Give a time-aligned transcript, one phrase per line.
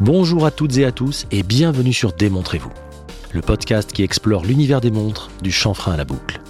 [0.00, 2.72] Bonjour à toutes et à tous et bienvenue sur Démontrez-vous,
[3.32, 6.40] le podcast qui explore l'univers des montres du chanfrein à la boucle.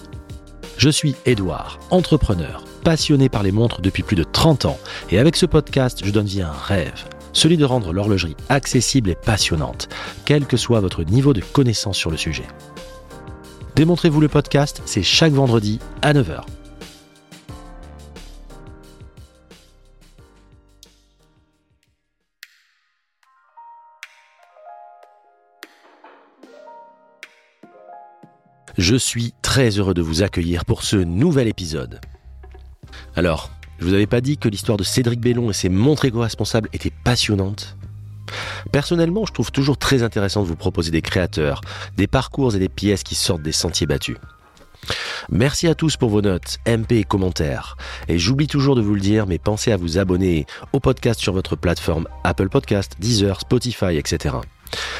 [0.79, 4.79] Je suis Edouard, entrepreneur, passionné par les montres depuis plus de 30 ans
[5.11, 7.04] et avec ce podcast, je donne vie à un rêve,
[7.34, 9.90] celui de rendre l'horlogerie accessible et passionnante,
[10.24, 12.46] quel que soit votre niveau de connaissance sur le sujet.
[13.76, 16.45] Démontrez-vous le podcast, c'est chaque vendredi à 9h.
[28.86, 32.00] Je suis très heureux de vous accueillir pour ce nouvel épisode.
[33.16, 36.69] Alors, je vous avais pas dit que l'histoire de Cédric Bellon et ses montres éco-responsables
[36.75, 37.78] était passionnante
[38.72, 41.62] Personnellement, je trouve toujours très intéressant de vous proposer des créateurs,
[41.97, 44.19] des parcours et des pièces qui sortent des sentiers battus.
[45.30, 47.78] Merci à tous pour vos notes, MP et commentaires.
[48.09, 50.44] Et j'oublie toujours de vous le dire, mais pensez à vous abonner
[50.75, 54.34] au podcast sur votre plateforme Apple Podcast, Deezer, Spotify, etc.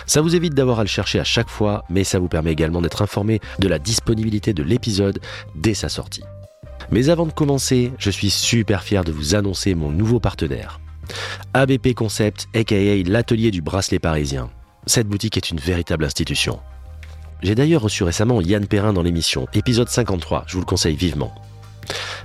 [0.06, 2.83] Ça vous évite d'avoir à le chercher à chaque fois, mais ça vous permet également
[2.83, 5.20] d'être informé de la disponibilité de l'épisode
[5.55, 6.22] dès sa sortie.
[6.91, 10.81] Mais avant de commencer, je suis super fier de vous annoncer mon nouveau partenaire.
[11.55, 14.50] ABP Concept, aka l'atelier du bracelet parisien.
[14.86, 16.61] Cette boutique est une véritable institution.
[17.42, 21.34] J'ai d'ailleurs reçu récemment Yann Perrin dans l'émission, épisode 53, je vous le conseille vivement.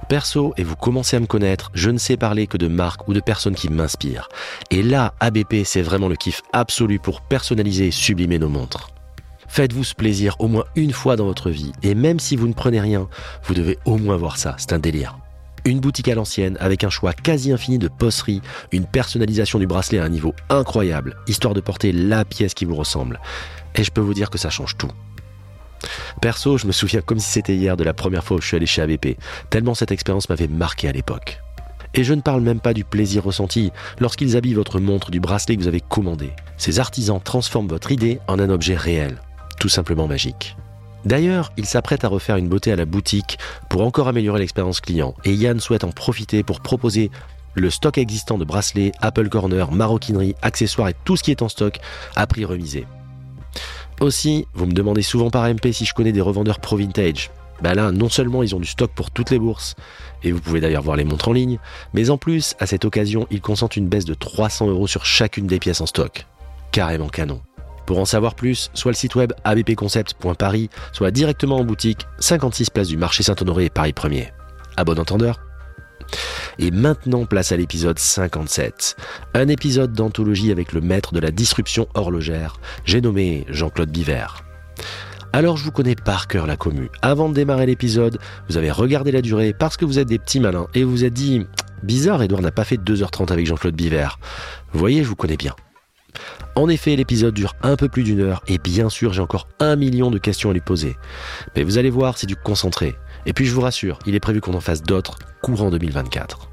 [0.08, 3.14] Perso, et vous commencez à me connaître, je ne sais parler que de marques ou
[3.14, 4.30] de personnes qui m'inspirent.
[4.72, 8.90] Et là, ABP, c'est vraiment le kiff absolu pour personnaliser et sublimer nos montres.
[9.48, 12.54] Faites-vous ce plaisir au moins une fois dans votre vie, et même si vous ne
[12.54, 13.10] prenez rien,
[13.44, 15.18] vous devez au moins voir ça, c'est un délire.
[15.66, 20.00] Une boutique à l'ancienne avec un choix quasi infini de posterie, une personnalisation du bracelet
[20.00, 23.20] à un niveau incroyable, histoire de porter la pièce qui vous ressemble.
[23.76, 24.92] Et je peux vous dire que ça change tout.
[26.22, 28.58] Perso, je me souviens comme si c'était hier de la première fois où je suis
[28.58, 29.18] allé chez ABP,
[29.50, 31.40] tellement cette expérience m'avait marqué à l'époque.
[31.94, 35.56] Et je ne parle même pas du plaisir ressenti lorsqu'ils habillent votre montre du bracelet
[35.56, 36.32] que vous avez commandé.
[36.58, 39.20] Ces artisans transforment votre idée en un objet réel,
[39.60, 40.56] tout simplement magique.
[41.06, 43.40] D'ailleurs, ils s'apprêtent à refaire une beauté à la boutique
[43.70, 47.10] pour encore améliorer l'expérience client et Yann souhaite en profiter pour proposer
[47.56, 51.50] le stock existant de bracelets, Apple Corner, maroquinerie, accessoires et tout ce qui est en
[51.50, 51.80] stock
[52.16, 52.86] à prix remisé.
[54.00, 57.32] Aussi, vous me demandez souvent par MP si je connais des revendeurs pro vintage.
[57.62, 59.76] Bah là, non seulement ils ont du stock pour toutes les bourses,
[60.24, 61.60] et vous pouvez d'ailleurs voir les montres en ligne,
[61.94, 65.48] mais en plus, à cette occasion, ils consentent une baisse de 300 euros sur chacune
[65.48, 66.26] des pièces en stock.
[66.72, 67.42] Carrément canon.
[67.86, 72.88] Pour en savoir plus, soit le site web abpconcept.paris, soit directement en boutique, 56 place
[72.88, 74.30] du marché Saint-Honoré, Paris 1er.
[74.78, 75.42] À bon entendeur
[76.60, 78.96] et maintenant, place à l'épisode 57.
[79.34, 82.60] Un épisode d'anthologie avec le maître de la disruption horlogère.
[82.86, 84.26] J'ai nommé Jean-Claude Biver.
[85.32, 86.90] Alors je vous connais par cœur la commu.
[87.02, 88.18] Avant de démarrer l'épisode,
[88.50, 91.14] vous avez regardé la durée parce que vous êtes des petits malins et vous êtes
[91.14, 91.46] dit
[91.84, 94.10] Bizarre, Edouard n'a pas fait 2h30 avec Jean-Claude Biver.
[94.74, 95.56] Vous voyez, je vous connais bien.
[96.56, 99.76] En effet, l'épisode dure un peu plus d'une heure et bien sûr, j'ai encore un
[99.76, 100.98] million de questions à lui poser.
[101.56, 102.96] Mais vous allez voir, c'est du concentré.
[103.30, 106.50] Et puis je vous rassure, il est prévu qu'on en fasse d'autres courant 2024.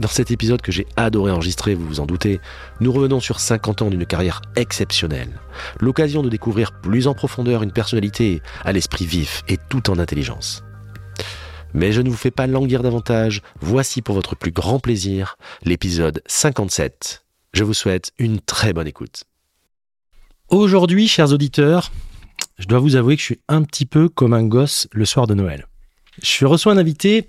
[0.00, 2.40] Dans cet épisode que j'ai adoré enregistrer, vous vous en doutez,
[2.80, 5.28] nous revenons sur 50 ans d'une carrière exceptionnelle.
[5.80, 10.64] L'occasion de découvrir plus en profondeur une personnalité à l'esprit vif et tout en intelligence.
[11.74, 16.22] Mais je ne vous fais pas languir davantage, voici pour votre plus grand plaisir l'épisode
[16.24, 17.22] 57.
[17.52, 19.24] Je vous souhaite une très bonne écoute.
[20.48, 21.92] Aujourd'hui, chers auditeurs,
[22.58, 25.26] je dois vous avouer que je suis un petit peu comme un gosse le soir
[25.26, 25.66] de Noël.
[26.22, 27.28] Je reçois un invité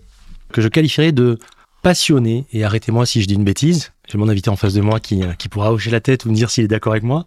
[0.52, 1.40] que je qualifierais de
[1.82, 5.00] passionné, et arrêtez-moi si je dis une bêtise, j'ai mon invité en face de moi
[5.00, 7.26] qui, qui pourra hocher la tête ou me dire s'il est d'accord avec moi,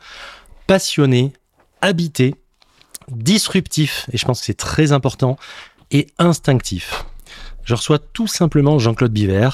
[0.67, 1.33] passionné,
[1.81, 2.35] habité,
[3.09, 5.37] disruptif, et je pense que c'est très important,
[5.91, 7.05] et instinctif.
[7.65, 9.51] Je reçois tout simplement Jean-Claude Biver,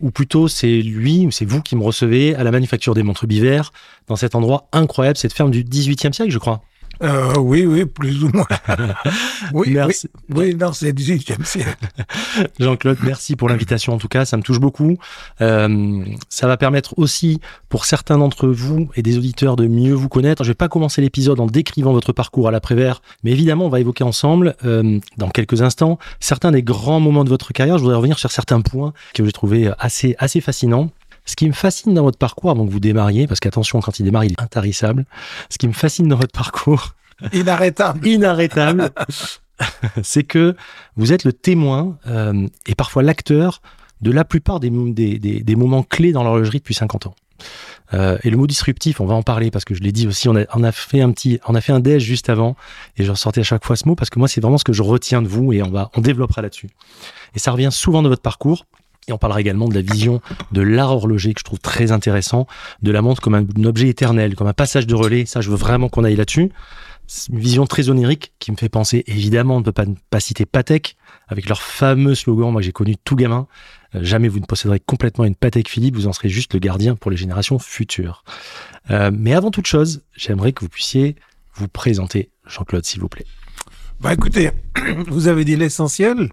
[0.00, 3.62] ou plutôt c'est lui, c'est vous qui me recevez à la manufacture des montres Biver,
[4.06, 6.62] dans cet endroit incroyable, cette ferme du 18e siècle, je crois.
[7.02, 8.46] Euh, oui, oui, plus ou moins.
[9.52, 10.08] oui, merci.
[10.34, 11.86] oui, non, c'est 18e siècle.
[12.58, 13.94] Jean-Claude, merci pour l'invitation.
[13.94, 14.98] En tout cas, ça me touche beaucoup.
[15.40, 20.08] Euh, ça va permettre aussi pour certains d'entre vous et des auditeurs de mieux vous
[20.08, 20.42] connaître.
[20.42, 23.80] Je vais pas commencer l'épisode en décrivant votre parcours à l'après-vert, mais évidemment, on va
[23.80, 27.78] évoquer ensemble, euh, dans quelques instants, certains des grands moments de votre carrière.
[27.78, 30.90] Je voudrais revenir sur certains points que j'ai trouvé assez, assez fascinants.
[31.28, 34.04] Ce qui me fascine dans votre parcours, avant que vous démarriez, parce qu'attention, quand il
[34.04, 35.04] démarre, il est intarissable.
[35.50, 36.94] Ce qui me fascine dans votre parcours.
[37.34, 38.06] Inarrêtable.
[38.06, 38.90] inarrêtable.
[40.02, 40.56] c'est que
[40.96, 43.60] vous êtes le témoin euh, et parfois l'acteur
[44.00, 47.14] de la plupart des, des, des, moments clés dans l'horlogerie depuis 50 ans.
[47.92, 50.30] Euh, et le mot disruptif, on va en parler parce que je l'ai dit aussi,
[50.30, 52.56] on a, on a fait un petit, on a fait un déj juste avant
[52.96, 54.72] et je ressortais à chaque fois ce mot parce que moi c'est vraiment ce que
[54.72, 56.70] je retiens de vous et on va, on développera là-dessus.
[57.34, 58.64] Et ça revient souvent de votre parcours
[59.08, 60.20] Et on parlera également de la vision
[60.52, 62.46] de l'art horloger que je trouve très intéressant,
[62.82, 65.26] de la montre comme un, objet éternel, comme un passage de relais.
[65.26, 66.50] Ça, je veux vraiment qu'on aille là-dessus.
[67.32, 70.44] Une vision très onirique qui me fait penser, évidemment, on ne peut pas, pas citer
[70.44, 70.96] Patek
[71.26, 72.52] avec leur fameux slogan.
[72.52, 73.46] Moi, j'ai connu tout gamin.
[73.94, 76.96] Euh, jamais vous ne posséderez complètement une Patek Philippe, vous en serez juste le gardien
[76.96, 78.24] pour les générations futures.
[78.90, 81.16] Euh, mais avant toute chose, j'aimerais que vous puissiez
[81.54, 83.24] vous présenter, Jean-Claude, s'il vous plaît.
[84.00, 84.50] Bah écoutez,
[85.08, 86.28] vous avez dit l'essentiel.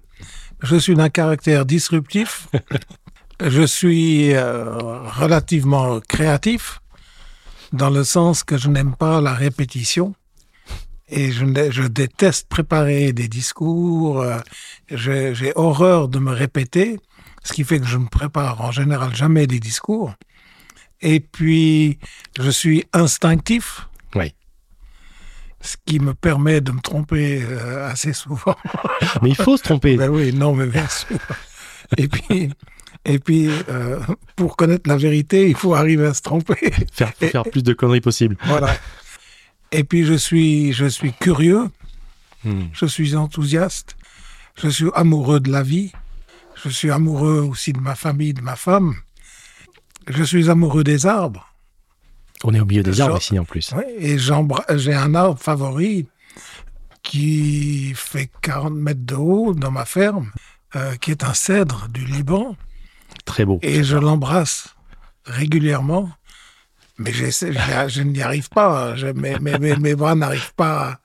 [0.62, 2.48] Je suis d'un caractère disruptif.
[3.46, 4.78] je suis euh,
[5.10, 6.80] relativement créatif,
[7.74, 10.16] dans le sens que je n'aime pas la répétition.
[11.08, 14.22] Et je, je déteste préparer des discours.
[14.22, 14.40] Euh,
[14.90, 17.00] j'ai horreur de me répéter,
[17.44, 20.14] ce qui fait que je ne prépare en général jamais des discours.
[21.02, 22.00] Et puis,
[22.40, 23.88] je suis instinctif.
[24.16, 24.34] Oui
[25.66, 28.56] ce qui me permet de me tromper euh, assez souvent.
[29.22, 29.98] mais il faut se tromper.
[29.98, 31.18] ben oui, non, mais bien sûr.
[31.98, 32.50] Et puis,
[33.06, 34.00] et puis euh,
[34.36, 36.74] pour connaître la vérité, il faut arriver à se tromper.
[36.92, 38.36] Faire, faire plus de conneries possible.
[38.46, 38.76] Voilà.
[39.72, 41.70] Et puis je suis, je suis curieux,
[42.44, 42.64] hmm.
[42.74, 43.96] je suis enthousiaste,
[44.56, 45.92] je suis amoureux de la vie,
[46.64, 48.96] je suis amoureux aussi de ma famille, de ma femme,
[50.08, 51.55] je suis amoureux des arbres.
[52.44, 53.74] On est au milieu des arbres ici en plus.
[53.76, 56.08] Oui, et j'ai un arbre favori
[57.02, 60.32] qui fait 40 mètres de haut dans ma ferme,
[60.76, 62.56] euh, qui est un cèdre du Liban.
[63.26, 63.60] Très beau.
[63.62, 64.76] Et je l'embrasse
[65.26, 66.10] régulièrement.
[66.98, 68.96] Mais je n'y arrive pas.
[68.96, 71.00] Je, mes, mes, bras n'arrivent pas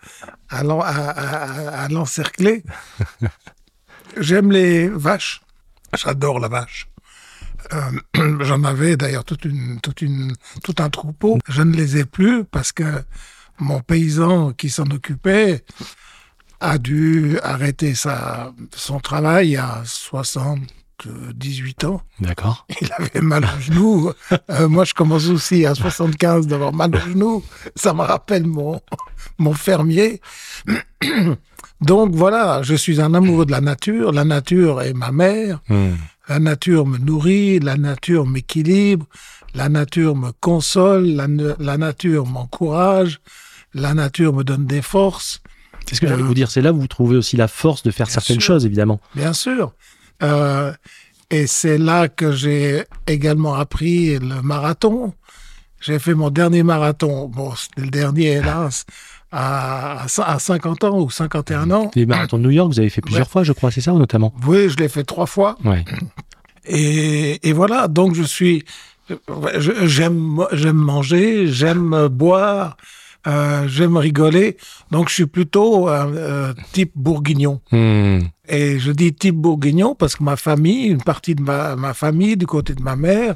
[0.48, 2.62] à, à l'encercler.
[4.16, 5.40] J'aime les vaches.
[5.96, 6.88] J'adore la vache.
[7.72, 11.38] Euh, j'en avais d'ailleurs toute une, toute une, tout un troupeau.
[11.48, 13.02] Je ne les ai plus parce que
[13.58, 15.64] mon paysan qui s'en occupait
[16.60, 22.02] a dû arrêter sa, son travail à 78 ans.
[22.20, 22.66] D'accord.
[22.80, 24.12] Il avait mal au genou.
[24.50, 27.42] Euh, moi, je commence aussi à 75 d'avoir mal au genou.
[27.76, 28.80] Ça me rappelle mon,
[29.38, 30.20] mon fermier.
[31.80, 34.12] Donc voilà, je suis un amoureux de la nature.
[34.12, 35.60] La nature est ma mère.
[35.68, 35.94] Hmm.
[36.30, 39.04] La nature me nourrit, la nature m'équilibre,
[39.52, 41.26] la nature me console, la,
[41.76, 43.20] nature m'encourage,
[43.74, 45.42] la nature me donne des forces.
[45.86, 46.48] C'est ce que j'allais vous dire.
[46.48, 49.00] C'est là où vous trouvez aussi la force de faire certaines choses, évidemment.
[49.16, 49.72] Bien sûr.
[50.22, 50.72] Euh,
[51.30, 55.12] et c'est là que j'ai également appris le marathon.
[55.80, 57.26] J'ai fait mon dernier marathon.
[57.26, 58.84] Bon, c'était le dernier, hélas,
[59.32, 61.90] à, à 50 ans ou 51 ans.
[61.94, 64.32] Les marathons de New York, vous avez fait plusieurs fois, je crois, c'est ça, notamment?
[64.46, 65.56] Oui, je l'ai fait trois fois.
[65.64, 65.84] Ouais.
[66.66, 68.64] Et, et voilà, donc je suis...
[69.58, 72.76] J'aime manger, j'aime boire,
[73.26, 74.56] euh, j'aime rigoler.
[74.92, 77.60] Donc je suis plutôt euh, type bourguignon.
[77.72, 78.20] Hmm.
[78.48, 82.36] Et je dis type bourguignon parce que ma famille, une partie de ma, ma famille,
[82.36, 83.34] du côté de ma mère,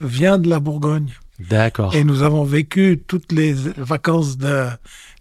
[0.00, 1.12] vient de la Bourgogne.
[1.38, 1.94] D'accord.
[1.94, 4.66] Et nous avons vécu toutes les vacances de,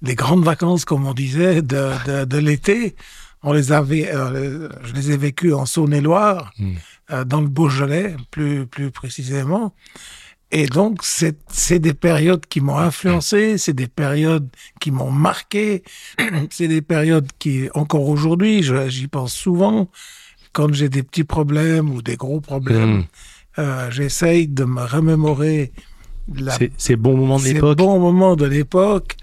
[0.01, 2.95] les grandes vacances, comme on disait, de, de, de l'été.
[3.44, 6.73] On les avait, euh, je les ai vécues en Saône-et-Loire, hmm.
[7.12, 9.73] euh, dans le Beaujolais, plus, plus précisément.
[10.51, 14.47] Et donc, c'est des périodes qui m'ont influencé, c'est des périodes
[14.79, 15.83] qui m'ont marqué,
[16.50, 19.90] c'est des périodes qui, encore aujourd'hui, j'y pense souvent,
[20.54, 23.06] quand j'ai des petits problèmes ou des gros problèmes, hmm.
[23.59, 25.73] euh, j'essaye de me remémorer
[26.77, 27.79] ces bons moments de l'époque.
[27.79, 29.17] Ces bons moments de l'époque,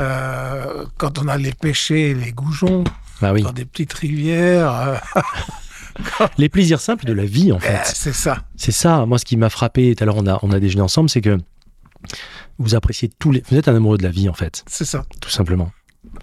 [0.00, 2.84] euh, quand on allait pêcher les goujons
[3.20, 4.72] bah dans des petites rivières.
[4.72, 7.80] Euh, les plaisirs simples de la vie, en fait.
[7.82, 8.44] Eh, c'est ça.
[8.56, 9.06] C'est ça.
[9.06, 11.20] Moi, ce qui m'a frappé, tout à l'heure, on a, on a déjeuné ensemble, c'est
[11.20, 11.38] que
[12.58, 13.42] vous appréciez tous les.
[13.50, 14.64] Vous êtes un amoureux de la vie, en fait.
[14.66, 15.04] C'est ça.
[15.20, 15.72] Tout simplement.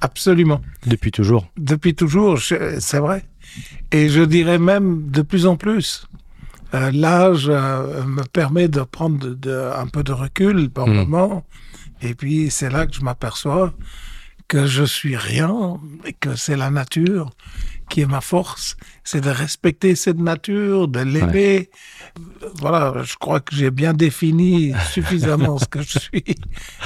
[0.02, 0.62] Absolument.
[0.86, 1.48] Depuis toujours.
[1.58, 3.26] Depuis toujours, c'est vrai.
[3.92, 6.08] Et je dirais même de plus en plus.
[6.76, 10.94] Euh, l'âge euh, me permet de prendre de, un peu de recul par hmm.
[10.94, 11.46] moment.
[12.02, 13.74] Et puis, c'est là que je m'aperçois
[14.48, 17.32] que je suis rien et que c'est la nature
[17.90, 21.70] qui est ma force, c'est de respecter cette nature, de l'aimer.
[22.60, 26.24] Voilà, je crois que j'ai bien défini suffisamment ce que je suis.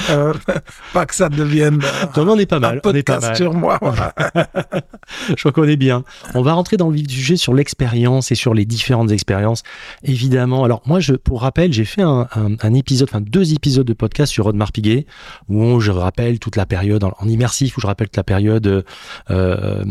[0.09, 0.33] Euh,
[0.93, 1.81] pas que ça devienne
[2.15, 3.35] un, on est pas mal, on est pas mal.
[3.35, 3.79] sur moi.
[5.29, 6.03] je crois qu'on est bien.
[6.33, 9.63] On va rentrer dans le vif du sujet sur l'expérience et sur les différentes expériences.
[10.03, 13.93] Évidemment, alors moi, je, pour rappel, j'ai fait un, un, épisode, enfin deux épisodes de
[13.93, 15.05] podcast sur Rodmar Piguet,
[15.47, 18.85] où je rappelle toute la période en, immersif, où je rappelle toute la période
[19.29, 19.85] euh,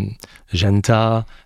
[0.52, 0.98] Janta,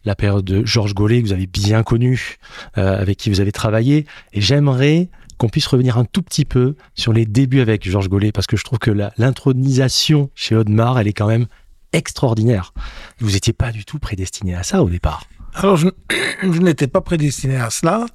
[0.05, 2.37] la période de Georges Gollet que vous avez bien connu,
[2.79, 4.07] euh, avec qui vous avez travaillé.
[4.33, 8.33] Et j'aimerais qu'on puisse revenir un tout petit peu sur les débuts avec Georges Gollet,
[8.33, 11.47] parce que je trouve que l'intronisation chez Audemars, elle est quand même
[11.93, 12.73] extraordinaire.
[13.19, 15.25] Vous n'étiez pas du tout prédestiné à ça au départ.
[15.55, 15.89] Alors, je,
[16.61, 18.07] n'étais pas prédestiné à cela.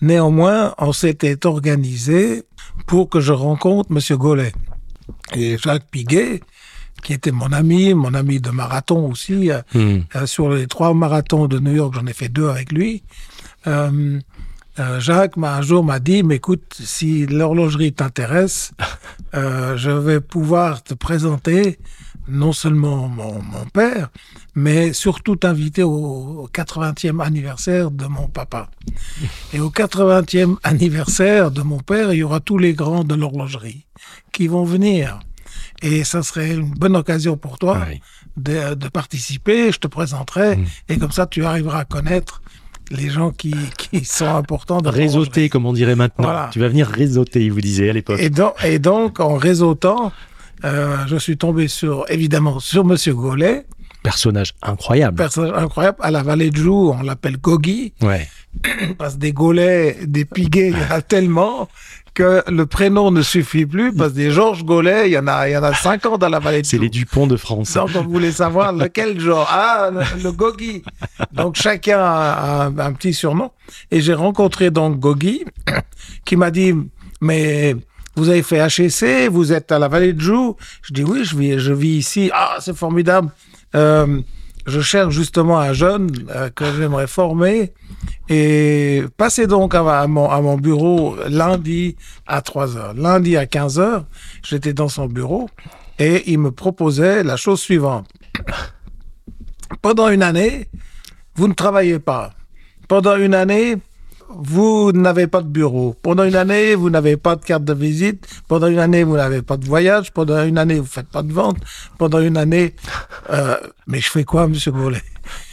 [0.00, 2.42] Néanmoins, on s'était organisé
[2.86, 4.52] pour que je rencontre Monsieur Gollet.
[5.34, 6.40] Et Jacques Piguet,
[7.02, 10.00] qui était mon ami, mon ami de marathon aussi, euh, Hmm.
[10.16, 13.02] euh, sur les trois marathons de New York, j'en ai fait deux avec lui.
[13.66, 14.18] Euh,
[14.78, 18.72] euh, Jacques m'a un jour m'a dit, mais écoute, si l'horlogerie t'intéresse,
[19.34, 21.78] euh, je vais pouvoir te présenter
[22.28, 24.08] non seulement mon, mon père,
[24.54, 25.90] mais surtout t'inviter au,
[26.44, 28.70] au 80e anniversaire de mon papa.
[29.52, 33.86] Et au 80e anniversaire de mon père, il y aura tous les grands de l'horlogerie
[34.32, 35.18] qui vont venir.
[35.82, 37.86] Et ça serait une bonne occasion pour toi
[38.36, 40.64] de, de participer, je te présenterai, Mm.
[40.90, 42.40] et comme ça tu arriveras à connaître
[42.90, 46.24] les gens qui, qui sont importants dans Réseauter, comme on dirait maintenant.
[46.24, 46.50] Voilà.
[46.52, 48.20] Tu vas venir réseauter, il vous disait à l'époque.
[48.20, 50.12] Et donc, et donc en réseautant,
[50.64, 53.66] euh, je suis tombé sur, évidemment, sur Monsieur Gaulet,
[54.02, 55.16] Personnage incroyable.
[55.16, 58.28] personnage incroyable, à la vallée de Joux, on l'appelle Gogi, Ouais.
[58.98, 61.68] parce que des Gaulets, des Piguets, il y en a tellement
[62.14, 65.48] que le prénom ne suffit plus, parce que des Georges Gaulet, il y en a,
[65.48, 67.72] il y en a 50 dans la vallée de C'est les Dupont de France.
[67.74, 69.48] Donc, on voulait savoir lequel genre.
[69.50, 70.82] Ah, le, le Gogi.
[71.32, 73.50] Donc, chacun a un, un petit surnom.
[73.90, 75.44] Et j'ai rencontré donc Gogi,
[76.24, 76.74] qui m'a dit,
[77.20, 77.74] mais
[78.14, 80.56] vous avez fait HEC, vous êtes à la vallée de Joux.
[80.82, 82.30] Je dis oui, je vis, je vis ici.
[82.34, 83.30] Ah, c'est formidable.
[83.74, 84.20] Euh,
[84.66, 87.72] je cherche justement un jeune euh, que j'aimerais former.
[88.28, 92.94] Et passez donc à, mon bureau lundi à 3 heures.
[92.94, 94.04] Lundi à 15 heures,
[94.44, 95.48] j'étais dans son bureau
[95.98, 98.08] et il me proposait la chose suivante.
[99.82, 100.68] Pendant une année,
[101.34, 102.32] vous ne travaillez pas.
[102.88, 103.76] Pendant une année,
[104.36, 105.94] vous n'avez pas de bureau.
[106.02, 108.26] Pendant une année, vous n'avez pas de carte de visite.
[108.48, 110.12] Pendant une année, vous n'avez pas de voyage.
[110.12, 111.58] Pendant une année, vous faites pas de vente.
[111.98, 112.74] Pendant une année,
[113.30, 115.02] euh, mais je fais quoi, Monsieur Gaulet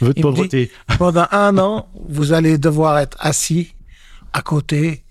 [0.00, 0.70] Il me dit- pauvreté.
[0.98, 3.74] Pendant un an, vous allez devoir être assis
[4.32, 5.04] à côté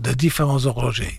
[0.00, 1.18] de différents horlogers.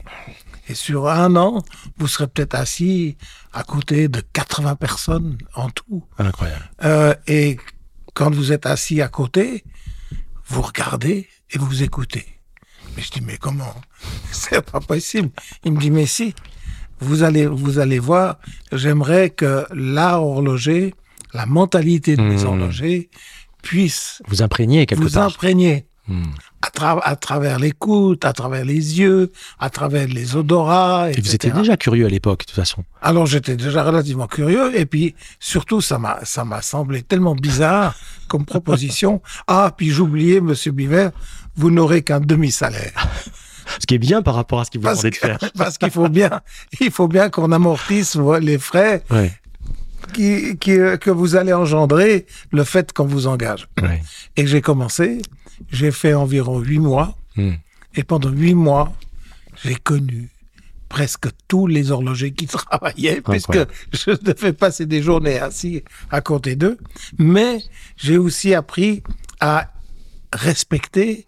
[0.70, 1.62] Et sur un an,
[1.98, 3.18] vous serez peut-être assis
[3.54, 6.04] à côté de 80 personnes en tout.
[6.18, 6.70] Incroyable.
[6.84, 7.58] Euh, et
[8.14, 9.64] quand vous êtes assis à côté,
[10.48, 12.26] vous regardez et vous écoutez.
[12.96, 13.74] Mais je dis, mais comment?
[14.32, 15.30] C'est pas possible.
[15.64, 16.34] Il me dit, mais si,
[17.00, 18.40] vous allez, vous allez voir,
[18.72, 20.94] j'aimerais que l'art horloger,
[21.34, 22.48] la mentalité de mes Mmh.
[22.48, 23.10] horlogers
[23.62, 25.28] puisse Vous imprégnez quelque vous part.
[25.28, 26.24] imprégner Hmm.
[26.66, 31.36] À, tra- à travers l'écoute, à travers les yeux, à travers les odorats, Et vous
[31.36, 32.84] étiez déjà curieux à l'époque, de toute façon.
[33.02, 37.96] Alors j'étais déjà relativement curieux et puis surtout ça m'a ça m'a semblé tellement bizarre
[38.30, 39.22] comme proposition.
[39.48, 41.10] Ah puis j'oubliais Monsieur Biver,
[41.58, 42.94] vous n'aurez qu'un demi salaire
[43.80, 45.38] Ce qui est bien par rapport à ce qu'il vous demandait de faire.
[45.58, 46.42] parce qu'il faut bien
[46.80, 49.32] il faut bien qu'on amortisse les frais Ouais.
[50.14, 53.68] Qui, qui que vous allez engendrer le fait qu'on vous engage.
[53.82, 54.02] ouais.
[54.38, 55.22] Et j'ai commencé,
[55.72, 57.54] j'ai fait environ huit mois Hmm.
[57.96, 58.94] et pendant huit mois
[59.64, 60.30] j'ai connu
[60.88, 63.58] presque tous les horlogers qui travaillaient, puisque
[63.92, 66.78] je devais passer des journées assis à côté d'eux.
[67.18, 67.58] Mais
[67.98, 69.02] j'ai aussi appris
[69.40, 69.72] à
[70.32, 71.26] respecter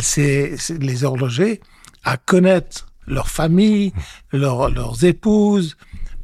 [0.00, 1.60] ces, ces- les horlogers,
[2.04, 3.92] à connaître leur famille,
[4.32, 5.76] leur- leurs épouses.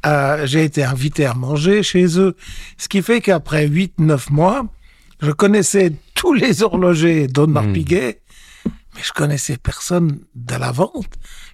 [0.05, 2.35] Euh, j'ai été invité à manger chez eux.
[2.77, 4.65] Ce qui fait qu'après 8-9 mois,
[5.21, 7.73] je connaissais tous les horlogers d'Audemars Hmm.
[7.73, 8.21] Piguet,
[8.95, 11.05] mais je connaissais personne de la vente.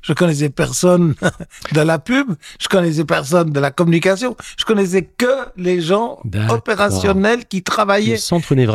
[0.02, 1.16] Je connaissais personne
[1.74, 2.34] de la pub.
[2.60, 4.36] Je connaissais personne de la communication.
[4.58, 8.18] Je connaissais que les gens opérationnels qui Le travaillaient.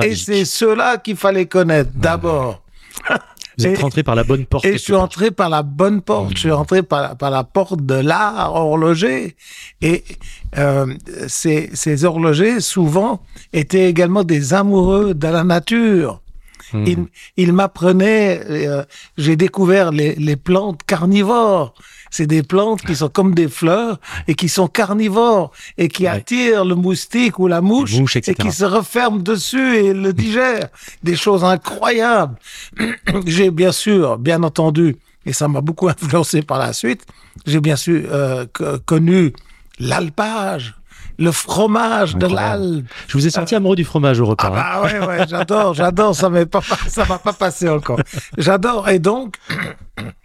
[0.05, 2.63] Et c'est ceux-là qu'il fallait connaître d'abord.
[3.59, 4.65] Vous êtes et- rentré par la bonne porte.
[4.65, 6.33] Et je suis entré par la bonne porte.
[6.35, 9.37] Je suis entré par, la- par la porte de l'art horloger.
[9.81, 10.05] Et
[10.59, 10.87] euh,
[11.29, 16.21] ces, ces horlogers, souvent, étaient également des amoureux de la nature.
[16.75, 17.05] Ils,
[17.37, 18.83] ils m'apprenaient, euh,
[19.19, 21.75] j'ai découvert les, les plantes carnivores.
[22.15, 26.09] C'est des plantes qui sont comme des fleurs et qui sont carnivores et qui Ouais.
[26.11, 30.69] attirent le moustique ou la mouche, mouches, et qui se referment dessus et le digèrent.
[31.03, 32.37] des choses incroyables.
[33.27, 37.05] j'ai bien sûr, bien entendu, et ça m'a beaucoup influencé par la suite,
[37.47, 39.33] j'ai bien sûr euh, co- connu
[39.79, 40.75] l'alpage,
[41.19, 42.85] le fromage de l'Alpe.
[43.09, 44.53] Je vous ai senti amoureux du fromage au repas.
[44.55, 44.83] Ah hein.
[44.83, 48.01] bah ouais, ouais, j'adore, j'adore, ça pas, ça m'a pas passé encore.
[48.39, 49.37] J'adore, et donc,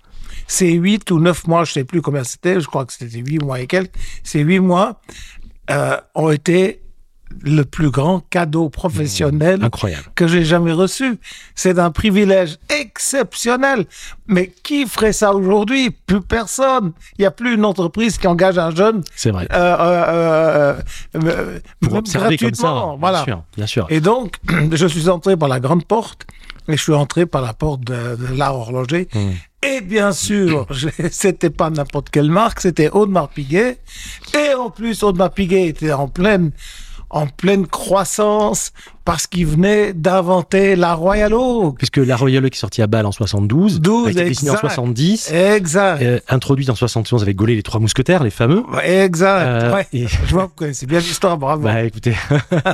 [0.48, 3.40] ces huit ou neuf mois, je sais plus combien c'était, je crois que c'était huit
[3.44, 5.02] mois et quelques, ces huit mois
[5.70, 6.82] euh, ont été
[7.42, 10.06] le plus grand cadeau professionnel Incroyable.
[10.16, 11.20] que j'ai jamais reçu.
[11.56, 13.86] C'est un privilège exceptionnel.
[14.28, 15.92] Mais qui ferait ça aujourd'hui?
[15.92, 16.94] Plus personne.
[17.18, 19.46] Il n'y a plus une entreprise qui engage un jeune C'est vrai.
[19.52, 20.82] euh, euh, euh,
[21.26, 22.96] euh, Pour observer comme ça.
[22.98, 23.24] Voilà.
[23.26, 23.44] Bien sûr.
[23.58, 23.88] Bien sûr.
[23.90, 24.38] Et donc,
[24.72, 26.26] je suis entré par la grande porte
[26.68, 29.08] et je suis entré par la porte de, de l'art horloger.
[29.14, 29.30] Mm.
[29.64, 30.68] Et bien sûr,
[31.12, 33.80] c'était pas n'importe quelle marque, c'était Audemars Piguet.
[34.38, 36.52] Et en plus, Audemars Piguet était en pleine,
[37.10, 38.72] en pleine croissance
[39.08, 41.78] parce qu'il venait d'inventer la Royal Oak.
[41.78, 44.56] Puisque la Royal Oak est sortie à Bâle en 72, 12, a été dessinée en
[44.56, 44.68] exact.
[44.68, 46.02] 70, Exact.
[46.02, 48.64] euh, introduite en 71 avec Gaulet les trois mousquetaires, les fameux.
[48.84, 49.46] Exact.
[49.48, 49.88] Euh, ouais.
[49.94, 51.64] et- Je vois que vous connaissez bien l'histoire, bravo.
[51.64, 52.14] Bah écoutez,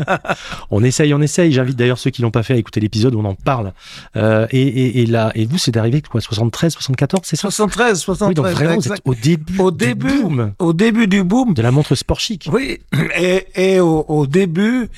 [0.72, 1.52] on essaye, on essaye.
[1.52, 3.74] J'invite d'ailleurs ceux qui l'ont pas fait à écouter l'épisode on en parle.
[4.16, 7.42] Euh, et, et, et là, et vous, c'est arrivé quoi, 73, 74, c'est ça?
[7.52, 8.28] 73, 73.
[8.30, 11.62] Oui, donc vraiment, vous êtes au début, Au du boom Au début du boom, de
[11.62, 12.50] la montre sport chic.
[12.52, 12.80] Oui,
[13.18, 14.90] et, et au, au début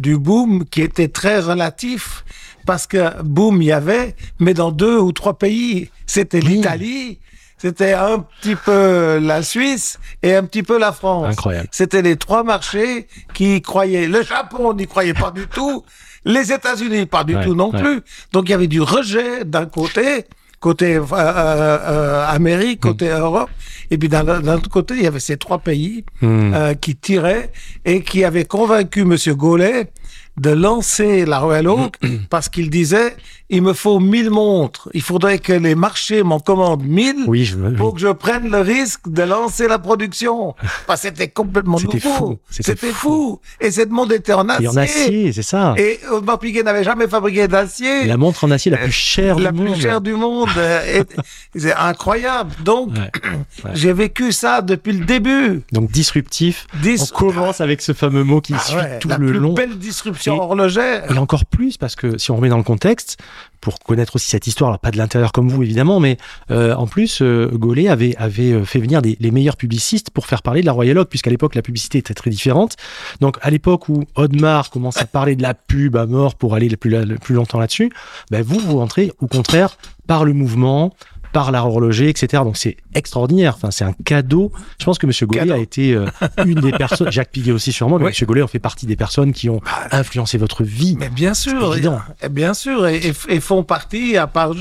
[0.00, 2.24] du boom qui était très relatif,
[2.66, 7.18] parce que boom il y avait, mais dans deux ou trois pays, c'était l'Italie,
[7.58, 11.26] c'était un petit peu la Suisse et un petit peu la France.
[11.32, 11.68] Incroyable.
[11.70, 14.06] C'était les trois marchés qui y croyaient.
[14.08, 15.84] Le Japon n'y croyait pas du tout,
[16.24, 17.80] les États-Unis pas du Ouais, tout non ouais.
[17.82, 18.00] plus.
[18.32, 20.26] Donc il y avait du rejet d'un côté,
[20.60, 23.50] côté euh, euh, euh, Amérique, côté Europe,
[23.90, 26.52] et puis d'un autre côté il y avait ces trois pays Hmm.
[26.54, 27.50] euh, qui tirait
[27.84, 29.90] et qui avait convaincu Monsieur Gaulet
[30.36, 31.96] de lancer la Royal Oak
[32.30, 33.16] parce qu'il disait
[33.50, 34.88] il me faut 1000 montres.
[34.94, 37.74] Il faudrait que les marchés m'en commandent 1000 Oui, je oui.
[37.76, 40.54] pour que je prenne le risque de lancer la production.
[40.86, 41.98] Parce que c'était complètement nouveau.
[41.98, 43.40] fou, c'était C'était fou.
[43.60, 44.64] Et cette montre était en acier.
[44.66, 45.74] Et en acier, c'est ça.
[45.76, 48.04] Et Audemars Piguet n'avait jamais fabriqué d'acier.
[48.06, 49.80] La montre en acier la plus chère La du plus monde.
[49.80, 50.48] chère du monde.
[51.56, 52.50] C'est incroyable.
[52.64, 53.10] Donc, Ouais.
[53.64, 53.72] Ouais.
[53.74, 55.62] j'ai vécu ça depuis le début.
[55.72, 56.66] Donc disruptif.
[56.82, 59.38] Dis- On commence avec ce fameux mot qui Ah suit ouais, tout la le plus
[59.38, 59.52] long.
[59.52, 61.10] belle disruption Et- horlogère.
[61.12, 63.18] Et encore plus parce que si on remet dans le contexte,
[63.60, 66.16] pour connaître aussi cette histoire, alors pas de l'intérieur comme vous évidemment, mais
[66.50, 70.26] euh, en plus, euh, Gaulet avait, avait euh, fait venir des, les meilleurs publicistes pour
[70.26, 72.76] faire parler de la Royal Oak, puisqu'à l'époque la publicité était très différente.
[73.20, 76.68] Donc à l'époque où Audemars commence à parler de la pub à mort pour aller
[76.68, 77.90] le plus, longtemps là-dessus,
[78.30, 80.94] ben vous, vous entrez au contraire par le mouvement,
[81.32, 82.42] par l'art horloger, etc.
[82.44, 83.54] Donc c'est extraordinaire.
[83.56, 84.52] Enfin, c'est un cadeau.
[84.78, 86.06] Je pense que Monsieur Gaulet a été euh,
[86.44, 88.10] une des personnes, Jacques Piguet aussi sûrement, mais Oui.
[88.10, 89.60] Monsieur Gaulet en fait partie des personnes qui ont
[89.92, 90.96] influencé votre vie.
[90.98, 92.00] Mais bien sûr, évident.
[92.22, 94.54] et, bien sûr, et, et- et font partie, à part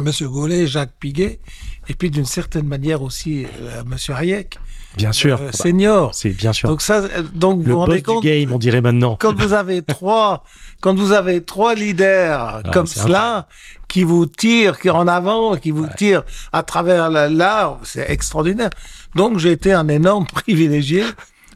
[0.00, 1.38] Monsieur Gaulet, Jacques Piguet,
[1.88, 4.58] et puis d'une certaine manière aussi euh, Monsieur Hayek,
[4.96, 5.40] Bien sûr.
[5.40, 6.14] euh, senior.
[6.14, 6.68] c'est bien sûr.
[6.68, 9.16] Donc ça, euh, donc vous le vous rendez du compte game, on dirait maintenant.
[9.20, 10.42] quand vous avez trois,
[10.80, 13.48] quand vous avez trois leaders comme Ah, c'est cela,
[13.88, 18.70] qui vous tirent, qui en avant, qui vous tirent à travers la- l'art, c'est extraordinaire.
[19.14, 21.04] Donc j'ai été un énorme privilégié.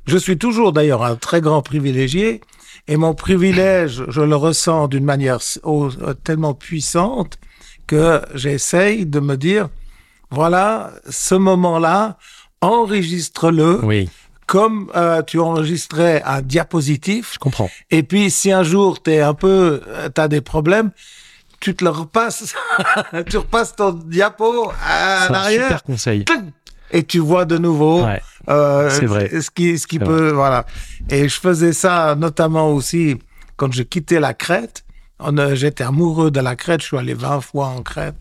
[0.07, 2.41] Je suis toujours d'ailleurs un très grand privilégié.
[2.89, 5.91] Et mon privilège, je le ressens d'une manière oh,
[6.25, 7.39] tellement puissante
[7.87, 9.69] que j'essaye de me dire,
[10.31, 12.17] voilà, ce moment-là,
[12.61, 14.09] enregistre-le Oui,
[14.47, 17.35] comme euh, tu enregistrais un diapositif.
[17.35, 17.71] je comprends.
[17.91, 20.91] Et puis, si un jour t'es un peu, euh, t'as des problèmes,
[21.61, 22.55] tu te le repasses,
[23.31, 26.25] tu repasses ton diapo à C'est un l'arrière, super conseil.
[26.91, 28.05] et tu vois de nouveau.
[28.05, 28.21] Ouais.
[28.49, 29.41] euh, C'est vrai.
[29.41, 30.65] Ce qui, ce qui peut, voilà.
[31.11, 33.17] Et je faisais ça notamment aussi
[33.57, 34.85] quand je quittais la Crète.
[35.23, 36.81] Euh, J'étais amoureux de la Crète.
[36.81, 38.15] Je suis allé 20 fois en Crète.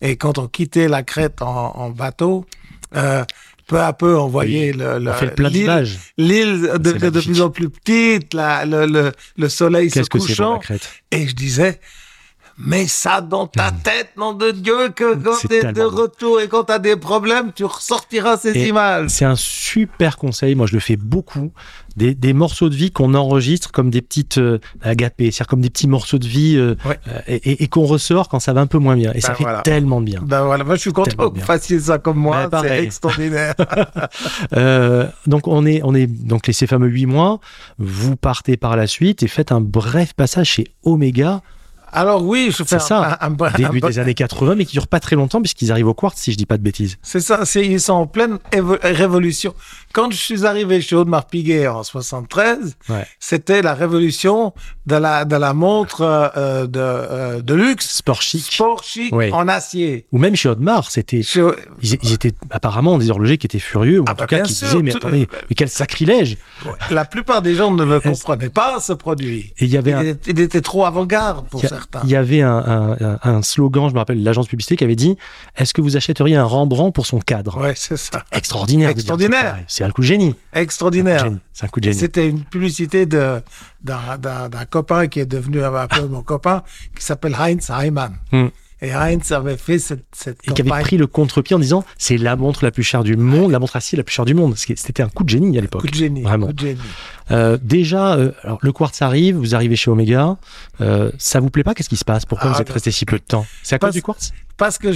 [0.00, 2.46] Et quand on quittait la Crète en, en bateau,
[2.94, 3.24] euh,
[3.66, 5.66] peu à peu, on voyait le, le, On fait le plein l'île-
[7.10, 10.60] de plus en plus petite, la, le, le, le soleil se Qu'est-ce c'est pour couchant.
[10.68, 10.76] la
[11.10, 11.80] Et je disais,
[12.58, 15.38] mets ça dans ta tête, nom de Dieu, que quand Hmm.
[15.42, 19.10] C'est t'es de retour et quand t'as des problèmes, tu ressortiras ces Et images.
[19.10, 20.54] C'est un super conseil.
[20.54, 21.52] Moi, je le fais beaucoup.
[21.96, 25.70] Des, des morceaux de vie qu'on enregistre comme des petites euh, agapées, c'est-à-dire comme des
[25.70, 26.98] petits morceaux de vie euh, Ouais.
[27.08, 29.12] euh, et, qu'on ressort quand ça va un peu moins bien.
[29.14, 29.62] Et ça Ben fait voilà.
[29.62, 30.20] tellement de bien.
[30.22, 33.54] Ben voilà, moi je suis content que vous fassiez ça comme moi, Ben, c'est extraordinaire.
[34.56, 37.40] Euh, donc on est, on est donc les ces fameux huit mois.
[37.78, 41.40] Vous partez par la suite et faites un bref passage chez Omega
[41.92, 43.18] Alors oui, je fais C'est ça.
[43.20, 45.88] un, un- un- début des années 80, mais qui dure pas très longtemps puisqu'ils arrivent
[45.88, 46.96] au quartz, si je dis pas de bêtises.
[47.02, 49.54] C'est ça, c'est, ils sont en pleine évo- révolution.
[49.96, 53.06] Quand je suis arrivé chez Audemars Piguet en 73, Ouais.
[53.18, 54.52] c'était la révolution
[54.84, 56.02] de la, de la montre
[56.36, 58.42] euh, de, euh, de luxe, Sport chic.
[58.52, 59.32] sport chic Ouais.
[59.32, 60.04] en acier.
[60.12, 61.48] Ou même chez Audemars, c'était Chez-
[61.82, 64.36] ils, ils étaient apparemment des horlogers qui étaient furieux, ou Ah en bah, tout cas
[64.36, 66.36] bien qui sûr, disaient mais attendez, mais quel sacrilège
[66.90, 69.54] La plupart des gens ne le comprenaient pas, ce produit.
[69.56, 72.02] Et il y avait un, était- il était trop avant-garde pour a- certains.
[72.04, 74.94] il y avait un, un- un- un slogan, je me rappelle, l'agence publicité qui avait
[74.94, 75.16] dit
[75.56, 77.58] Est-ce que vous achèteriez un Rembrandt pour son cadre?
[77.58, 78.24] Ouais, c'est ça.
[78.30, 78.90] Extraordinaire.
[78.90, 79.56] Extraordinaire.
[79.68, 80.34] C'est un coup de génie.
[80.52, 81.28] Extraordinaire.
[81.52, 81.98] C'est un coup de génie.
[81.98, 83.40] C'était une publicité de
[83.82, 86.62] d'un d'un- d'un copain qui est devenu un peu mon copain,
[86.94, 88.16] qui s'appelle Heinz Heimann.
[88.32, 88.48] Hmm.
[88.82, 92.18] Et Heinz avait fait cette, cette Et qui avait pris le contre-pied en disant c'est
[92.18, 94.54] la montre la plus chère du monde, la montre acier la plus chère du monde.
[94.56, 95.80] C'était un coup de génie à l'époque.
[95.82, 96.22] Coup de génie.
[96.22, 96.48] Vraiment.
[96.48, 96.80] coup de génie.
[97.30, 100.36] Euh, déjà, euh, alors, le quartz arrive, vous arrivez chez Omega.
[100.80, 101.74] Euh, ça vous plaît pas?
[101.74, 102.24] Qu'est-ce qui se passe?
[102.26, 103.46] Pourquoi Ah, vous êtes resté si peu de temps?
[103.62, 104.32] C'est à cause du quartz?
[104.56, 104.88] Parce que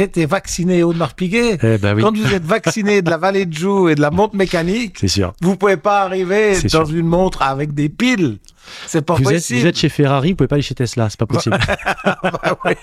[0.00, 1.58] été vacciné au Piguet.
[1.62, 4.10] Eh ben oui, Quand vous êtes vacciné de la vallée de Joux et de la
[4.10, 5.34] montre mécanique, sûr.
[5.40, 6.90] vous pouvez pas arriver dans sûr.
[6.90, 8.38] une montre avec des piles.
[8.86, 9.60] C'est pas Vous êtes, possible.
[9.60, 11.58] vous êtes chez Ferrari, vous pouvez pas aller chez Tesla, c'est pas possible.
[12.04, 12.76] Ah ouais,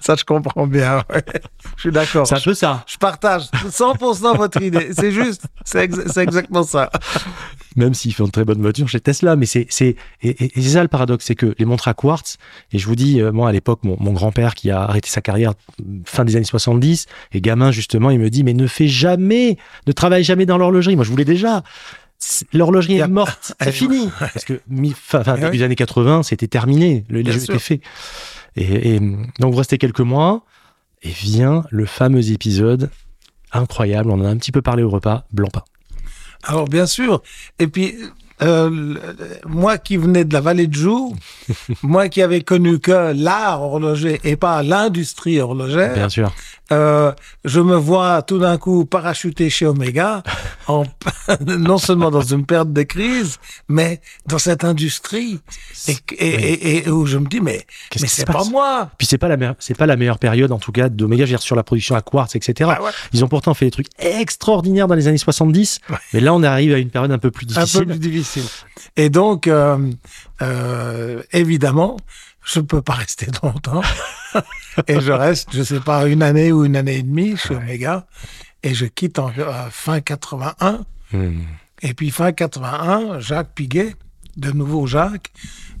[0.00, 0.98] ça, je comprends bien.
[1.12, 1.22] ouais.
[1.76, 2.26] Je suis d'accord.
[2.26, 2.84] c'est un peu ça.
[2.86, 4.90] Je partage 100% votre idée.
[4.92, 6.90] C'est juste, c'est ex- c'est exactement ça.
[7.76, 10.62] Même s'ils font de très bonnes voitures chez Tesla, mais c'est c'est et, et- et
[10.62, 12.36] c'est ça le paradoxe, c'est que les montres à quartz.
[12.72, 15.20] Et je vous dis, euh, moi à l'époque, mon, mon grand-père qui a arrêté sa
[15.20, 18.88] carrière euh, fin des années 70 et gamin justement, il me dit mais ne fais
[18.88, 20.96] jamais, ne travaille jamais dans l'horlogerie.
[20.96, 21.62] Moi je voulais déjà.
[22.52, 24.10] L'horlogerie est morte, c'est fini.
[24.18, 24.60] Parce que
[24.94, 27.80] fin, fin, Eh début des années 80, c'était terminé, le, les jeux étaient faits.
[28.56, 30.44] Et, et donc vous restez quelques mois
[31.02, 32.90] et vient le fameux épisode
[33.52, 34.10] incroyable.
[34.10, 35.64] On en a un petit peu parlé au repas, Blancpain.
[36.44, 37.22] Alors, bien sûr.
[37.58, 37.94] Et puis,
[38.42, 38.96] euh,
[39.46, 41.14] moi qui venais de la vallée de Joux,
[41.82, 46.32] moi qui avais connu que l'art horloger et pas l'industrie horlogère, Bien sûr.
[46.72, 47.12] Euh,
[47.44, 50.22] je me vois tout d'un coup parachuté chez Omega,
[50.66, 50.84] en,
[51.46, 55.40] non seulement dans une période de crise, mais dans cette industrie.
[55.88, 58.90] Et, et, et- et où je me dis, mais, se c'est pas moi.
[58.98, 61.62] Puis c'est pas la c'est pas la meilleure période en tout cas d'Omega, sur la
[61.62, 62.70] production à quartz, etc.
[62.74, 62.90] Ah ouais.
[63.12, 65.96] Ils ont pourtant fait des trucs extraordinaires dans les années 70, Ouais.
[66.14, 67.80] mais là on arrive à une période un peu plus un difficile.
[67.80, 68.42] peu plus difficile.
[68.96, 69.78] Et donc, euh,
[70.42, 71.96] euh, évidemment,
[72.44, 73.82] je ne peux pas rester longtemps.
[74.88, 78.06] et je reste, je sais pas, une année ou une année et demie chez Omega.
[78.62, 80.84] Et je quitte en euh, fin 81.
[81.12, 81.40] Hmm.
[81.82, 83.96] Et puis fin 81, Jacques Piguet,
[84.36, 85.32] de nouveau Jacques,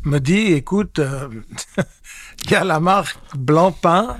[0.04, 1.28] me dit, écoute, euh,
[2.44, 4.16] il y a la marque Blancpain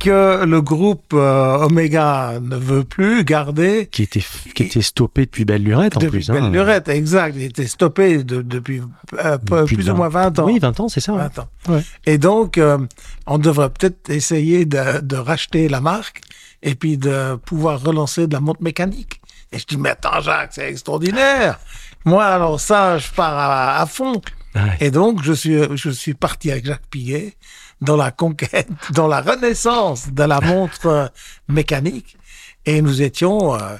[0.00, 4.22] que le groupe euh, Omega ne veut plus garder Qui était
[4.54, 6.30] qui était stoppé depuis belle lurette en depuis plus.
[6.30, 6.34] hein.
[6.34, 7.34] Belle Lurette, exact.
[7.36, 8.82] Il était stoppé de- depuis
[9.24, 10.46] euh, Plus ou moins 20 ans.
[10.46, 11.12] Oui, 20 ans, c'est ça.
[11.12, 11.20] ouais.
[11.20, 11.48] 20 ans.
[11.68, 11.82] Ouais.
[12.04, 12.78] Et donc, euh,
[13.26, 16.20] on devrait peut-être essayer de, de racheter la marque
[16.62, 19.20] et puis de pouvoir relancer de la montre mécanique.
[19.52, 21.60] Et je dis, mais attends, Jacques, c'est extraordinaire.
[22.04, 24.20] Moi, alors ça, je pars à, à fond.
[24.56, 24.76] Ouais.
[24.80, 27.34] Et donc, je suis, je suis parti avec Jacques Piguet
[27.80, 31.12] dans la conquête, dans la renaissance de la montre
[31.48, 32.16] mécanique.
[32.64, 33.76] Et nous étions, euh,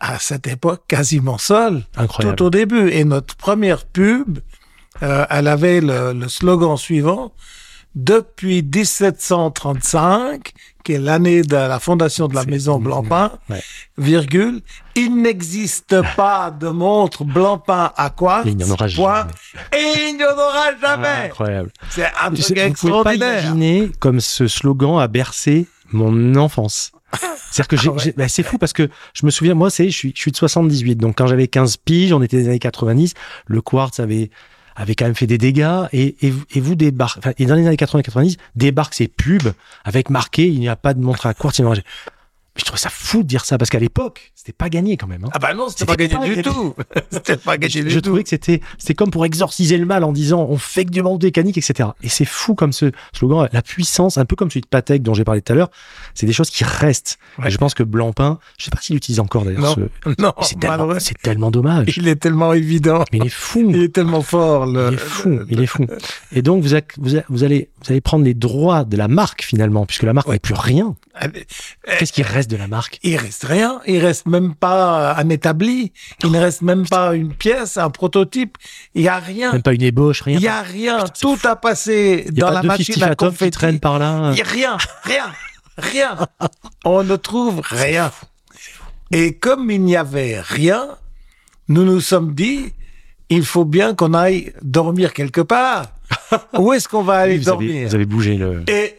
[0.00, 2.36] à cette époque, quasiment seuls, Incroyable.
[2.36, 2.90] tout au début.
[2.90, 4.38] Et notre première pub,
[5.02, 7.32] euh, elle avait le, le slogan suivant,
[7.94, 13.62] depuis 1735, qui est l'année de la fondation de la maison Blancpain, Ouais.
[13.98, 14.60] virgule,
[14.96, 19.26] il n'existe pas de montre Blancpain à quoi il n'y en aura point,
[19.76, 21.26] et il n'y en aura Ah, jamais.
[21.26, 21.70] incroyable.
[21.90, 22.66] C'est un Je truc Vous pouvez pas
[23.14, 23.40] extraordinaire.
[23.44, 26.92] imaginer comme ce slogan a bercé mon enfance.
[27.50, 28.14] C'est-à-dire que j'ai, Ah ouais.
[28.16, 30.36] bah, c'est fou parce que je me souviens, moi, c'est, je suis, je suis de
[30.36, 30.96] 78.
[30.96, 33.12] Donc, quand j'avais 15 piges, on était des années 90.
[33.46, 34.30] Le quartz avait,
[34.76, 35.82] avait quand même fait des dégâts.
[35.92, 39.52] Et, et, vous- et vous débarquez, enfin, et dans les années 80-90, débarquent ces pubs
[39.84, 41.60] avec marqué, il n'y a pas de montre à quartz.
[42.56, 45.24] Je trouvais ça fou de dire ça parce qu'à l'époque, c'était pas gagné quand même.
[45.24, 45.30] hein.
[45.32, 46.74] Ah bah non, c'était pas gagné du tout.
[47.10, 48.06] C'était pas gagné je du je tout.
[48.08, 51.02] trouvais que c'était c'était comme pour exorciser le mal en disant on fait que du
[51.02, 54.62] monde mécanique etc et c'est fou comme ce slogan la puissance un peu comme celui
[54.62, 55.70] de Patek dont j'ai parlé tout à l'heure
[56.14, 57.48] c'est des choses qui restent Ouais.
[57.48, 60.32] et je pense que Blancpain je sais pas s'il utilise encore d'ailleurs Non, ce- non,
[60.42, 60.98] c'est tellement, malheureux.
[61.00, 63.04] c'est tellement dommage Il est tellement évident.
[63.12, 64.66] mais il est fou Il est tellement fort.
[64.66, 65.86] Le, il est fou il est fou
[66.32, 69.42] et donc vous, vous, a- vous allez vous allez prendre les droits de la marque
[69.42, 70.34] finalement puisque la marque Ouais.
[70.36, 71.46] n'est plus rien Allez,
[71.98, 73.80] qu'est-ce qui reste de la marque Il reste rien.
[73.86, 75.92] Il reste même pas un établi.
[76.22, 78.56] Il ne reste même pas une pièce, un prototype.
[78.94, 79.52] Il y a rien.
[79.52, 80.98] même pas une ébauche rien Il y a rien.
[80.98, 81.48] Putain, Tout fou.
[81.48, 83.50] a passé a dans pas la de machine à qui confetti.
[83.50, 85.32] traîne par là Il y a rien, rien,
[85.78, 86.18] rien.
[86.84, 88.10] On ne trouve rien.
[89.10, 90.88] Et comme il n'y avait rien,
[91.68, 92.72] nous nous sommes dit,
[93.28, 95.86] il faut bien qu'on aille dormir quelque part.
[96.58, 98.94] Où est-ce qu'on va aller vous, avez, dormir vous avez bougé le Et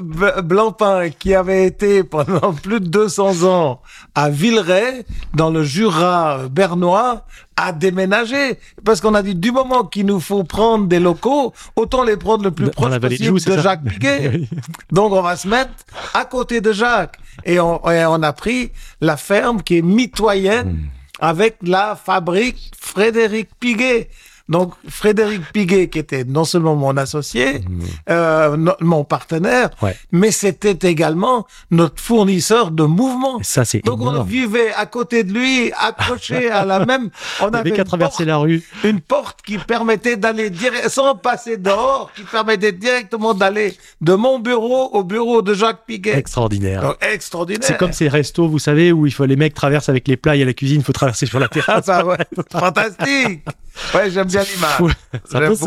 [0.00, 3.80] Blancpain, qui avait été pendant plus de 200 ans
[4.14, 5.04] à Villeray,
[5.34, 7.24] dans le Jura bernois,
[7.56, 8.58] a déménagé.
[8.84, 12.44] Parce qu'on a dit, du moment qu'il nous faut prendre des locaux, autant les prendre
[12.44, 14.30] le plus proche possible Joux, de Jacques Piguet.
[14.34, 14.48] Oui.
[14.92, 15.70] Donc on va se mettre
[16.14, 17.16] à côté de Jacques.
[17.44, 20.88] Et on, et on a pris la ferme qui est mitoyenne Hmm.
[21.20, 24.08] avec la fabrique Frédéric Piguet.
[24.48, 27.62] Donc Frédéric Piguet, qui était non seulement mon associé,
[28.08, 29.96] euh, no- mon partenaire, Ouais.
[30.12, 33.40] mais c'était également notre fournisseur de mouvement.
[33.42, 37.10] Ça, c'est Donc on vivait à côté de lui, accroché à la même.
[37.40, 38.62] On Il avait avait qu'à traverser porte, la rue.
[38.84, 44.38] une porte qui permettait d'aller dire- sans passer dehors, qui permettait directement d'aller de mon
[44.38, 46.16] bureau au bureau de Jacques Piguet.
[46.16, 46.82] Extraordinaire.
[46.82, 47.64] Donc, extraordinaire.
[47.64, 50.36] C'est comme ces restos, vous savez, où il faut les mecs traversent avec les plats
[50.36, 51.84] et à la cuisine, il faut traverser sur la Ah, terrasse.
[51.86, 52.16] ça, ouais.
[52.52, 53.42] Fantastique.
[53.94, 54.96] Ouais, j'aime bien l'image.
[55.30, 55.64] J'aime beaucoup.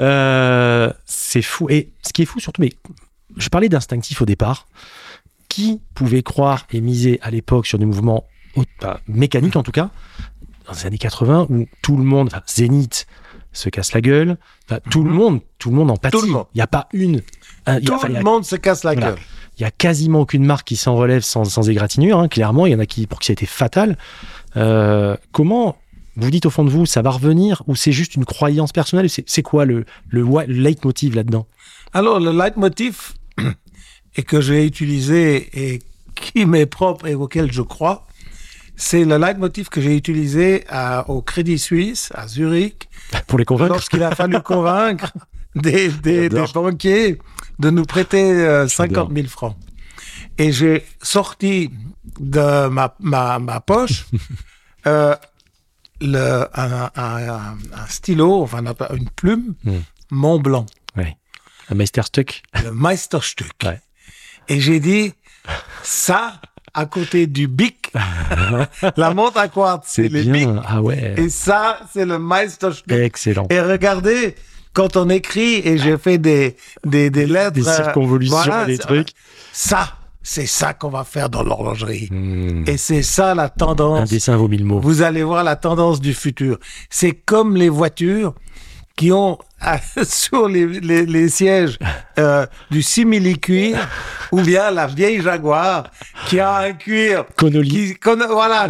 [0.00, 1.68] Euh, c'est fou.
[1.70, 2.72] Et ce qui est fou surtout, mais
[3.36, 4.66] je parlais d'instinctif au départ.
[5.48, 8.24] Qui pouvait croire et miser à l'époque sur des mouvements
[8.56, 9.90] enfin, mécaniques en tout cas,
[10.66, 13.06] dans les années 80, où tout le monde, enfin, Zénith
[13.52, 14.36] se casse la gueule,
[14.68, 16.18] enfin, tout le monde, tout le monde en pâtit.
[16.26, 17.22] Il n'y a pas une.
[17.64, 19.10] un- Tout a- le monde se casse la Voilà.
[19.12, 19.18] gueule.
[19.58, 22.18] Il y a quasiment aucune marque qui s'en relève sans, sans égratignure.
[22.18, 23.96] hein, clairement, il y en a qui pour qui ça a été fatal.
[24.58, 25.78] Euh, comment
[26.16, 29.08] vous dites au fond de vous, ça va revenir ou c'est juste une croyance personnelle?
[29.10, 31.46] C'est quoi le, le, le leitmotiv là-dedans?
[31.92, 33.12] Alors, le leitmotiv,
[34.16, 35.82] et que j'ai utilisé et
[36.14, 38.06] qui m'est propre et auquel je crois,
[38.76, 42.88] c'est le leitmotiv que j'ai utilisé à- au Crédit Suisse, à Zurich,
[43.26, 43.72] Pour les convaincre.
[43.74, 45.12] lorsqu'il a fallu convaincre
[45.54, 47.18] des, des, banquiers
[47.58, 49.56] de nous prêter euh, 50 000 francs.
[50.38, 51.70] Et j'ai sorti
[52.20, 54.06] de ma, ma, ma poche
[54.86, 55.14] euh,
[56.00, 59.72] le, un, un- un- stylo, enfin un- une plume, Mm.
[60.10, 61.16] Mont Blanc, Ouais.
[61.68, 63.52] Un Meisterstück le Meisterstück.
[63.64, 63.80] Ouais.
[64.48, 65.12] Et j'ai dit,
[65.82, 66.40] ça,
[66.74, 67.92] à côté du bic,
[68.96, 70.48] la montre à quartz, c'est le bic.
[70.64, 71.14] Ah ouais.
[71.16, 72.92] et ça, c'est le Meisterstück.
[72.92, 73.46] Excellent.
[73.50, 74.36] Et regardez,
[74.72, 77.52] quand on écrit, et j'ai fait des, des, des lettres.
[77.52, 79.08] Des euh, circonvolutions, voilà, des trucs.
[79.52, 79.94] Ça,
[80.28, 82.08] c'est ça qu'on va faire dans l'horlogerie.
[82.10, 82.64] Hmm.
[82.66, 84.10] Et c'est ça la Un tendance.
[84.10, 84.80] dessin vaut mille mots.
[84.80, 86.58] Vous allez voir la tendance du futur.
[86.90, 88.34] C'est comme les voitures
[88.96, 91.78] qui ont ah, sur les, les, les sièges
[92.18, 93.76] euh, du simili-cuir
[94.32, 95.90] ou bien la vieille Jaguar
[96.28, 97.70] qui a un cuir Connolly.
[97.70, 97.94] qui...
[97.94, 98.68] qu'on- voilà.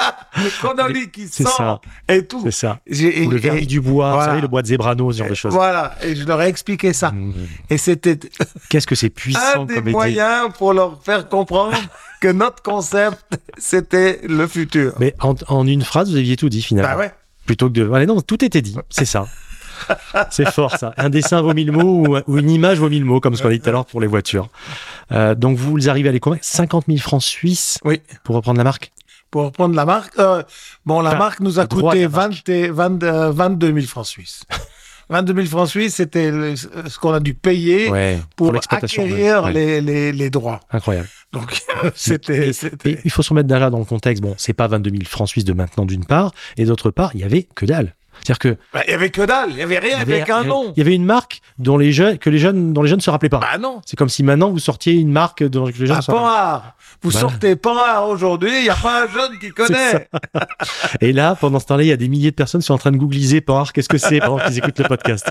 [0.36, 1.80] le connolly qui sort ça.
[2.08, 2.40] et tout.
[2.44, 2.78] C'est ça.
[2.86, 5.28] J'ai- Ou le et- vernis du bois, vous savez, le bois de Zebrano, ce genre
[5.28, 5.52] de choses.
[5.52, 7.10] Voilà, et je leur ai expliqué ça.
[7.10, 7.32] Hmm.
[7.68, 8.18] Et c'était
[8.68, 9.90] Qu'est-ce que c'est un puissant des comme idée.
[9.92, 11.76] moyens pour leur faire comprendre
[12.20, 13.18] que notre concept,
[13.58, 14.92] c'était le futur.
[14.98, 16.92] Mais en, en une phrase, vous aviez tout dit finalement.
[16.92, 17.12] Bah ouais.
[17.46, 17.82] Plutôt que de.
[17.82, 18.76] Voilà, non, tout était dit.
[18.90, 19.26] C'est ça.
[20.30, 20.92] C'est fort ça.
[20.98, 23.48] Un dessin vaut mille mots ou, ou une image vaut mille mots, comme ce qu'on
[23.48, 24.48] a dit tout à l'heure pour les voitures.
[25.10, 26.44] Euh, donc vous arrivez à les convaincre.
[26.44, 28.02] 50 000 francs suisses Oui.
[28.22, 28.92] pour reprendre la marque?
[29.30, 30.42] Pour reprendre la marque, euh,
[30.84, 32.48] bon, la Enfin, marque nous a coûté de la marque.
[32.48, 34.42] 20 et 20, euh, 22 000 francs suisses.
[35.10, 38.20] 22 000 francs suisses, c'était ce qu'on a dû payer Ouais.
[38.36, 39.02] pour, l'exploitation.
[39.02, 39.52] acquérir ouais.
[39.52, 40.60] les, les, les droits.
[40.70, 41.08] Incroyable.
[41.32, 41.60] Donc,
[41.94, 42.50] c'était,
[43.04, 44.22] il faut se remettre déjà dans le contexte.
[44.22, 47.20] Bon, c'est pas 22 000 francs suisses de maintenant d'une part, et d'autre part, il
[47.20, 47.96] y avait que dalle.
[48.22, 50.24] C'est-à-dire que Bah, il y avait que dalle, il y avait rien, il y avait
[50.24, 50.72] qu'un nom.
[50.76, 53.02] il y avait une marque dont les jeunes, que les jeunes, dont les jeunes ne
[53.02, 53.40] se rappelaient pas.
[53.40, 53.80] Bah non.
[53.86, 56.12] C'est comme si maintenant vous sortiez une marque dont les jeunes ne se pas.
[56.12, 56.74] Panhard.
[57.02, 57.18] Vous Bah.
[57.18, 60.08] sortez Panhard aujourd'hui, il n'y a pas un jeune qui connaît.
[61.00, 62.78] Et là, pendant ce temps-là, il y a des milliers de personnes qui sont en
[62.78, 65.30] train de googliser Panhard, qu'est-ce que c'est pendant qu'ils écoutent le podcast.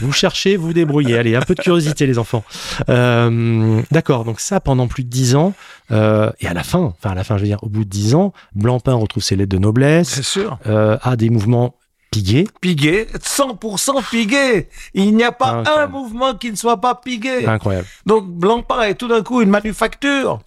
[0.00, 1.16] Vous cherchez, vous vous débrouillez.
[1.18, 2.42] Allez, un peu de curiosité, les enfants.
[2.88, 5.52] Euh, D'accord, donc ça pendant plus de dix ans.
[5.90, 7.88] Euh, et à la fin, enfin à la fin, je veux dire, au bout de
[7.90, 10.58] dix ans, Blancpain retrouve ses lettres de noblesse, C'est sûr.
[10.66, 11.74] euh, a des mouvements
[12.14, 12.46] pigués.
[12.60, 14.68] Piguet, 100% piguet.
[14.94, 15.82] Il n'y a pas Incroyable.
[15.82, 17.46] un mouvement qui ne soit pas piguet.
[17.46, 17.86] Incroyable.
[18.06, 20.40] Donc Blancpain est tout d'un coup une manufacture.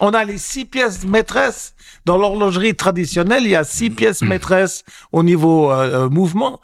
[0.00, 1.74] On a les six pièces maîtresses.
[2.04, 6.60] Dans l'horlogerie traditionnelle, il y a six pièces maîtresses au niveau euh, euh, mouvement.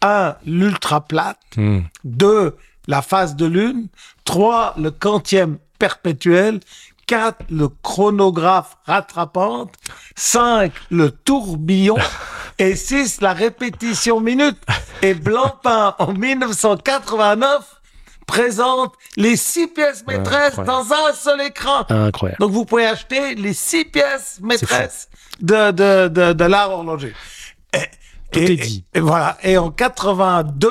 [0.00, 1.38] Un, l'ultra plate.
[1.56, 1.80] Hmm.
[2.04, 2.56] Deux,
[2.88, 3.88] la phase de lune.
[4.24, 6.60] Trois, le quantième perpétuel.
[7.06, 9.74] Quatre, le chronographe rattrapante.
[10.16, 11.96] Cinq, le tourbillon.
[12.58, 14.58] Et six, la répétition minute.
[15.02, 17.80] Et Blancpain, en 1989,
[18.26, 20.88] présente les six pièces maîtresses Incroyable.
[20.88, 21.84] dans un seul écran.
[21.88, 22.38] Incroyable.
[22.40, 25.08] Donc vous pouvez acheter les six pièces maîtresses
[25.40, 27.14] de, de, de, de l'art horloger.
[27.74, 27.78] Et,
[28.30, 28.84] Tout et- est dit.
[28.94, 29.36] Et, voilà.
[29.42, 30.70] Et en 82,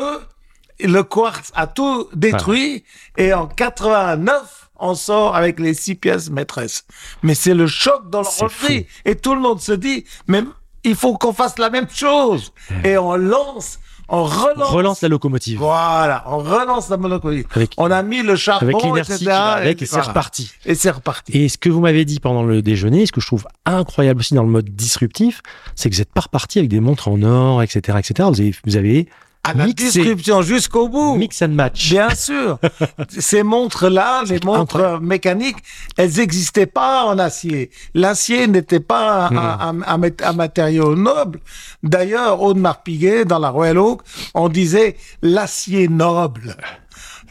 [0.79, 2.83] le quartz a tout détruit.
[3.17, 6.85] Et en 89, on sort avec les six pièces maîtresses.
[7.23, 8.87] Mais c'est le choc dans C'est l'horlogerie.
[9.05, 10.43] Et tout le monde se dit, mais
[10.83, 12.51] il faut qu'on fasse la même chose.
[12.83, 14.69] Et on lance, on relance.
[14.69, 15.59] Relance la locomotive.
[15.59, 16.97] Voilà, on relance la.
[16.97, 19.31] Avec, On a mis le charbon, avec etc.
[19.31, 20.09] avec, et c'est voilà.
[20.09, 20.51] reparti.
[20.65, 21.31] Et c'est reparti.
[21.37, 24.33] Et ce que vous m'avez dit pendant le déjeuner, ce que je trouve incroyable aussi
[24.33, 25.41] dans le mode disruptif,
[25.75, 28.27] c'est que vous n'êtes pas reparti avec des montres en or, etc., etc.
[28.29, 29.07] Vous avez, vous avez
[29.43, 31.15] à la description jusqu'au bout.
[31.15, 31.89] Mix and match.
[31.89, 32.59] Bien sûr.
[33.09, 35.05] Ces montres-là, les montres incroyable.
[35.05, 35.57] mécaniques,
[35.97, 37.71] elles n'existaient pas en acier.
[37.95, 41.39] L'acier n'était pas un, un- un- un mat- un matériau noble.
[41.81, 44.01] D'ailleurs, Audemars Piguet, dans la Royal Oak,
[44.35, 46.55] on disait l'acier noble.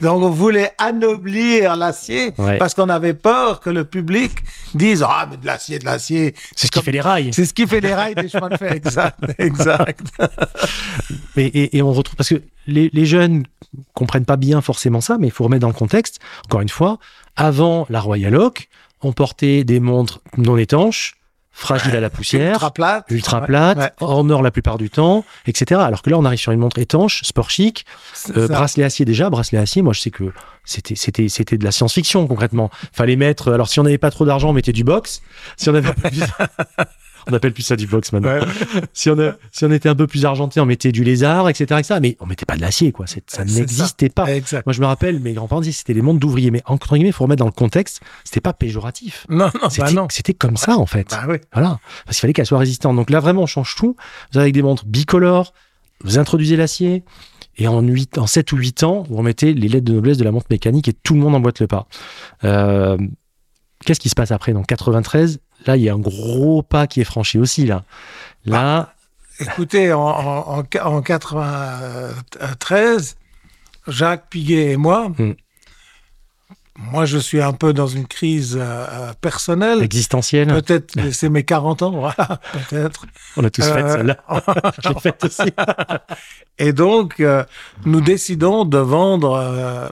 [0.00, 2.58] Donc, on voulait anoblir l'acier Ouais.
[2.58, 4.32] parce qu'on avait peur que le public
[4.74, 6.34] dise Ah, mais de l'acier, de l'acier.
[6.56, 7.30] C'est ce qui fait les rails.
[7.32, 8.72] C'est ce qui fait les rails des chemins de fer.
[8.80, 10.00] Exact, exact.
[11.36, 13.44] Et, et- et on retrouve parce que les, les jeunes
[13.94, 16.18] comprennent pas bien forcément ça, mais il faut remettre dans le contexte.
[16.46, 16.98] Encore une fois,
[17.36, 18.68] avant la Royal Oak,
[19.02, 21.14] on portait des montres non étanches,
[21.60, 23.04] fragiles à la poussière, Ultra plate.
[23.10, 23.90] ultra Ouais, plates, ouais.
[24.00, 25.80] en or la plupart du temps, etc.
[25.84, 27.84] Alors que là, on arrive sur une montre étanche, sport chic,
[28.36, 29.82] euh, bracelet acier déjà, bracelet acier.
[29.82, 30.24] Moi, je sais que
[30.64, 32.70] c'était c'était c'était de la science-fiction concrètement.
[32.92, 33.52] Fallait mettre.
[33.52, 35.20] Alors, si on n'avait pas trop d'argent, on mettait du box.
[35.56, 35.90] Si on avait
[37.28, 38.30] on appelle plus ça du box maintenant.
[38.30, 38.40] Ouais.
[38.92, 41.80] Si on a, si on était un peu plus argenté, on mettait du lézard, etc.,
[41.80, 41.98] etc.
[42.00, 43.06] Mais on mettait pas de l'acier, quoi.
[43.06, 44.26] Ça n'existait pas.
[44.26, 44.66] Exact.
[44.66, 46.50] Moi, je me rappelle, mes grands-parents disaient que c'était les montres d'ouvriers.
[46.50, 48.00] Mais entre guillemets, il faut remettre dans le contexte.
[48.24, 49.26] C'était pas péjoratif.
[49.28, 51.08] Non, non, bah C'était c'était comme ça, en fait.
[51.10, 51.36] Bah oui.
[51.52, 51.78] Voilà.
[52.04, 52.96] Parce qu'il fallait qu'elle soit résistante.
[52.96, 53.96] Donc là, vraiment, on change tout.
[54.32, 55.52] Vous avez des montres bicolores,
[56.02, 57.04] vous introduisez l'acier,
[57.56, 60.24] et en, 8, en 7 ou 8 ans, vous remettez les lettres de noblesse de
[60.24, 61.86] la montre mécanique et tout le monde emboîte le pas.
[62.44, 62.96] Euh,
[63.84, 67.00] Qu'est-ce qui se passe après Donc 93, là, il y a un gros pas qui
[67.00, 67.84] est franchi aussi, là.
[68.44, 68.94] Là,
[69.40, 73.16] Écoutez, en, en, en, en 93,
[73.88, 75.32] Jacques Piguet et moi, Hmm.
[76.80, 79.82] Moi je suis un peu dans une crise euh, euh, personnelle.
[79.82, 82.40] existentiel, Peut-être c'est mes 40 ans, voilà,
[82.70, 83.06] peut-être.
[83.36, 84.16] on a tous fait Euh, celle-là.
[84.82, 85.50] Je l'ai faite aussi.
[86.58, 87.44] Et donc, euh,
[87.84, 89.90] nous décidons de vendre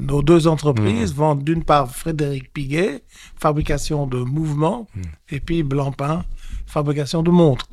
[0.00, 1.14] nos deux entreprises.
[1.14, 3.02] Vendre d'une part Frédéric Piguet,
[3.38, 4.88] fabrication de mouvements,
[5.28, 6.24] et puis Blancpain,
[6.66, 7.68] fabrication de montres.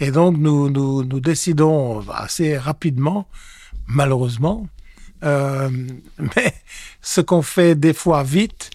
[0.00, 3.26] Et donc, nous, nous, nous décidons assez rapidement,
[3.86, 4.66] malheureusement,
[5.24, 5.68] euh,
[6.36, 6.52] mais
[7.00, 8.70] ce qu'on fait des fois vite,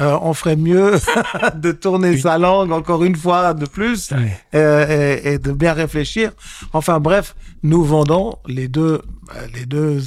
[0.00, 0.92] euh, on ferait mieux
[1.54, 4.12] de tourner sa langue encore une fois de plus
[4.54, 6.32] euh, et, et de bien réfléchir.
[6.72, 9.02] Enfin bref, nous vendons les deux,
[9.34, 10.00] euh, les deux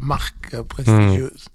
[0.00, 1.46] marques prestigieuses.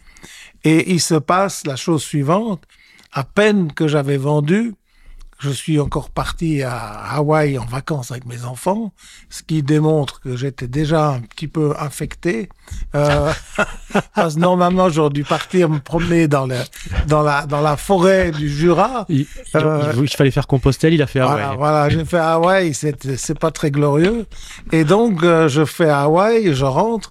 [0.63, 2.63] Et il se passe la chose suivante.
[3.12, 4.74] À peine que j'avais vendu,
[5.42, 6.78] je suis encore parti à
[7.16, 8.94] Hawaï en vacances avec mes enfants,
[9.30, 12.48] ce qui démontre que j'étais déjà un petit peu infecté.
[12.96, 13.32] Euh,
[14.16, 16.58] parce que normalement, j'aurais dû partir me promener dans, le,
[17.08, 19.06] dans, la, dans la forêt du Jura.
[19.10, 22.20] Il, il- Euh, il- il fallait faire Compostelle, il a fait ah Voilà, j'ai fait
[22.20, 24.28] Hawaï, c'est pas très glorieux.
[24.72, 27.10] Et donc, euh, je fais Hawaï, je rentre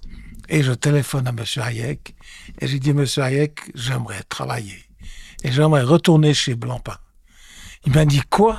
[0.49, 2.15] et je téléphone à Monsieur Hayek.
[2.61, 4.79] Et j'ai dit, Monsieur Hayek, j'aimerais travailler.
[5.43, 6.95] Et j'aimerais retourner chez Blancpain.
[7.85, 8.57] Il m'a dit, quoi?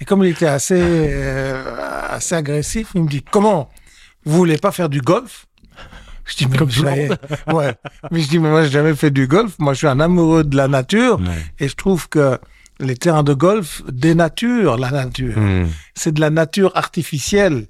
[0.00, 1.76] Et comme il était assez, euh,
[2.10, 3.68] assez agressif, il me dit, comment?
[4.24, 5.46] Vous voulez pas faire du golf?
[6.24, 7.12] Je dis, mais Comme Hayek,
[7.52, 7.74] ouais.
[8.10, 9.54] Mais je dis, mais moi, j'ai jamais fait du golf.
[9.58, 11.18] Moi, je suis un amoureux de la nature.
[11.20, 11.26] Ouais.
[11.58, 12.38] Et je trouve que
[12.80, 15.36] les terrains de golf dénaturent la nature.
[15.36, 15.66] Hmm.
[15.94, 17.66] C'est de la nature artificielle.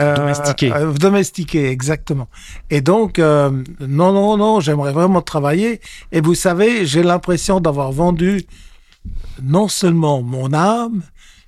[0.00, 0.72] Euh, Domestiquée.
[0.72, 2.28] euh, domestiquée, exactement.
[2.70, 5.80] Et donc, euh, non, non, non, j'aimerais vraiment travailler.
[6.10, 8.42] Et vous savez, j'ai l'impression d'avoir vendu
[9.42, 11.02] non seulement mon âme,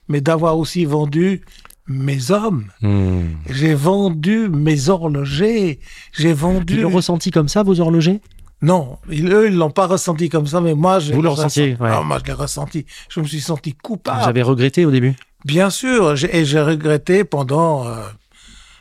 [0.08, 1.42] mais d'avoir aussi vendu
[1.86, 2.66] mes hommes.
[2.82, 3.26] Hmm.
[3.48, 5.80] J'ai vendu mes horlogers.
[6.12, 6.74] J'ai vendu...
[6.76, 8.20] Vous le ressenti comme ça, vos horlogers?
[8.62, 11.72] Non, ils- eux, ils l'ont pas ressenti comme ça, mais moi, je Vous le ressentiez,
[11.72, 11.82] ressenti.
[11.82, 11.90] ouais.
[11.90, 12.86] Non, moi, je l'ai ressenti.
[13.08, 14.22] Je me suis senti coupable.
[14.22, 15.14] Vous avez regretté au début?
[15.46, 17.96] Bien sûr, et j'ai regretté pendant, euh,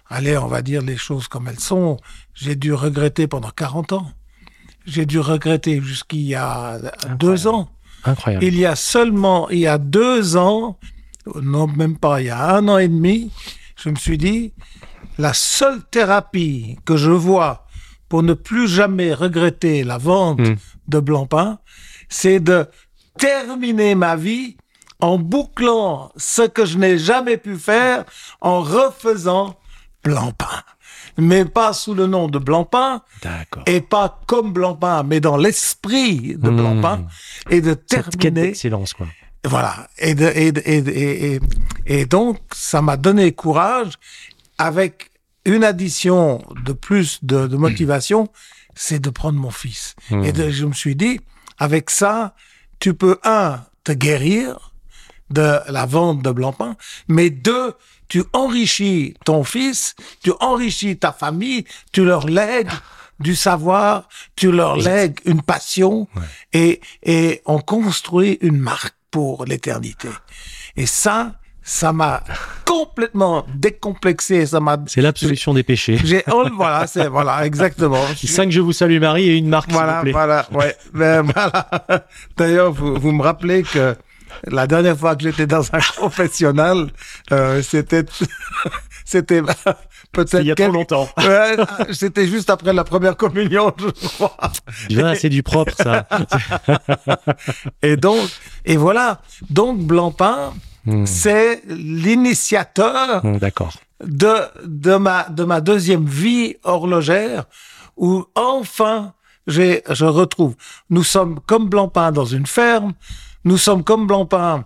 [0.10, 1.95] allez, on va dire les choses comme elles sont,
[2.34, 4.12] j'ai dû regretter pendant 40 ans.
[4.86, 6.78] J'ai dû regretter jusqu'il y a
[7.17, 7.69] deux ans.
[8.06, 8.44] Incroyable.
[8.46, 10.78] Il y a seulement, il y a deux ans,
[11.42, 13.32] non même pas, il y a un an et demi,
[13.76, 14.54] je me suis dit,
[15.18, 17.66] la seule thérapie que je vois
[18.08, 20.56] pour ne plus jamais regretter la vente Mm.
[20.88, 21.60] de Blancpain,
[22.10, 22.66] c'est de
[23.18, 24.58] terminer ma vie
[25.00, 28.06] en bouclant ce que je n'ai jamais pu faire
[28.42, 29.56] en refaisant
[30.04, 30.64] Blancpain.
[31.19, 33.01] Mais pas sous le nom de Blancpain,
[33.65, 36.55] et pas comme Blancpain, mais dans l'esprit de Mm.
[36.58, 37.05] Blancpain,
[37.49, 39.08] et de Cette quête terminer d'excellence, quoi.
[39.45, 39.88] voilà.
[39.97, 41.39] Et, de- et, de- et,
[41.86, 43.93] et, donc, ça m'a donné courage
[44.58, 45.12] avec
[45.45, 48.27] une addition de plus de, de motivation,
[48.75, 49.95] c'est de prendre mon fils.
[50.12, 50.23] Hmm.
[50.23, 51.19] Et de- je me suis dit,
[51.58, 52.36] avec ça,
[52.79, 54.73] tu peux, un, te guérir
[55.29, 56.75] de la vente de Blancpain,
[57.08, 57.73] mais deux,
[58.10, 62.72] tu enrichis ton fils, tu enrichis ta famille, tu leur lègues
[63.19, 66.08] du savoir, tu leur lègues une passion,
[66.54, 70.10] et, et on construit une marque pour l'éternité.
[70.76, 72.24] Et ça, ça m'a
[72.66, 74.45] complètement décomplexé.
[74.45, 74.78] Ça m'a.
[74.88, 75.99] C'est l'absolution des péchés.
[76.03, 78.03] J'ai oh, voilà, c'est voilà exactement.
[78.16, 79.72] Cinq je vous salue Marie et une marque.
[79.72, 80.12] Voilà, s'il vous plaît.
[80.12, 80.76] voilà, ouais.
[80.93, 82.07] Ben, voilà.
[82.38, 83.95] D'ailleurs, vous, vous me rappelez que
[84.47, 86.89] la dernière fois que j'étais dans un confessionnal,
[87.32, 88.05] euh, c'était
[89.05, 89.41] c'était
[90.11, 91.09] peut-être Il y a trop longtemps.
[91.17, 91.55] Ouais,
[91.91, 94.38] c'était juste après la première communion, je crois.
[94.89, 96.07] Tu vois, c'est du propre ça.
[97.82, 98.30] Et donc,
[98.65, 99.21] et voilà.
[99.49, 100.53] Donc, Blancpain,
[100.86, 101.05] Hmm.
[101.05, 103.73] c'est l'initiateur Hmm, D'accord.
[104.03, 104.34] de,
[104.65, 107.43] de ma, de ma deuxième vie horlogère
[107.97, 109.13] où enfin
[109.45, 110.55] j'ai, je retrouve.
[110.89, 112.93] Nous sommes comme Blancpain dans une ferme.
[113.46, 114.66] Nous sommes comme Blancpain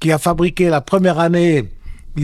[0.00, 1.64] qui a fabriqué la première année.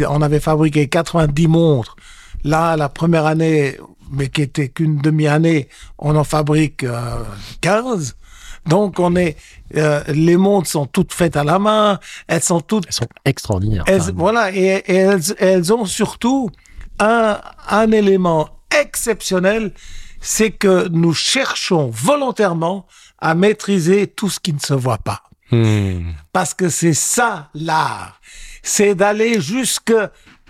[0.09, 1.97] On avait fabriqué 90 montres.
[2.43, 3.79] Là, la première année,
[4.11, 5.69] mais qui était qu'une demi-année,
[5.99, 7.23] on en fabrique euh,
[7.61, 8.17] 15.
[8.67, 9.37] Donc, on est,
[9.77, 12.01] euh, les montres sont toutes faites à la main.
[12.27, 13.85] Elles sont toutes Elles sont extraordinaires.
[13.87, 16.51] elles, voilà, et, et elles, elles ont surtout
[16.99, 17.39] un,
[17.69, 18.49] un élément
[18.81, 19.73] exceptionnel,
[20.21, 22.87] c'est que nous cherchons volontairement
[23.19, 25.23] à maîtriser tout ce qui ne se voit pas.
[25.55, 26.13] Hmm.
[26.33, 28.21] Parce que c'est ça l'art.
[28.63, 29.95] C'est d'aller jusque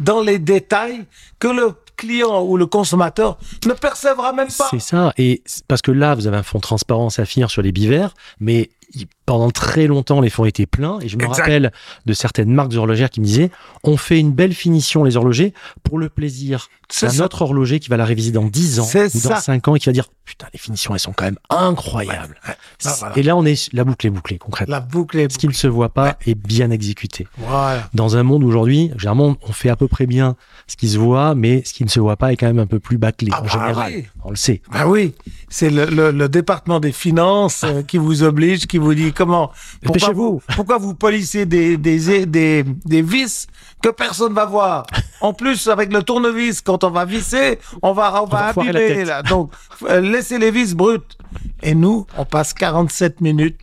[0.01, 1.05] dans les détails
[1.39, 4.69] que le client ou le consommateur ne percevra même pas.
[4.71, 5.13] C'est ça.
[5.17, 9.07] Et parce que là, vous avez un fond transparent saphir sur les bivers, mais il-
[9.27, 10.99] pendant très longtemps, les fonds étaient pleins.
[11.01, 11.39] Et je me Exact.
[11.43, 11.73] rappelle
[12.05, 13.51] de certaines marques horlogères qui me disaient
[13.83, 17.25] on fait une belle finition, les horlogers, pour le plaisir C'est d'un ça.
[17.25, 19.37] autre horloger qui va la réviser dans 10 ans ou dans ça.
[19.41, 22.39] 5 ans et qui va dire putain, les finitions, elles sont quand même incroyables.
[22.47, 22.55] Ouais.
[22.85, 23.19] Ah, voilà.
[23.19, 24.75] Et là, on est la boucle est bouclée, concrètement.
[24.75, 27.27] La boucle est Ce qui ne se voit pas est bien exécuté.
[27.39, 27.89] Voilà.
[27.95, 30.37] Dans un monde aujourd'hui, généralement, on fait à peu près bien
[30.67, 32.67] ce qui se voit, mais ce qui ne se voit pas est quand même un
[32.67, 33.93] peu plus bâclé Ah en bah général.
[33.97, 34.05] oui.
[34.25, 34.63] On le sait.
[34.73, 35.15] Ben oui,
[35.51, 39.53] c'est le, le, le département des finances euh, qui vous oblige, qui vous dit comment.
[39.85, 43.47] Pourquoi vous, pourquoi vous polissez des, des, des, des vis
[43.81, 44.85] que personne va voir?
[45.21, 49.05] En plus, avec le tournevis, quand on va visser, on va, on va abîmer.
[49.05, 49.23] Là.
[49.23, 49.53] Donc,
[49.89, 51.17] euh, laissez les vis brutes.
[51.63, 53.61] Et nous, on passe 47 minutes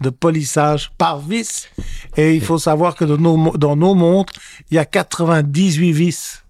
[0.00, 1.68] de polissage par vis.
[2.16, 4.32] Et il faut savoir que dans nos, dans nos montres,
[4.70, 6.44] il y a 98 vis.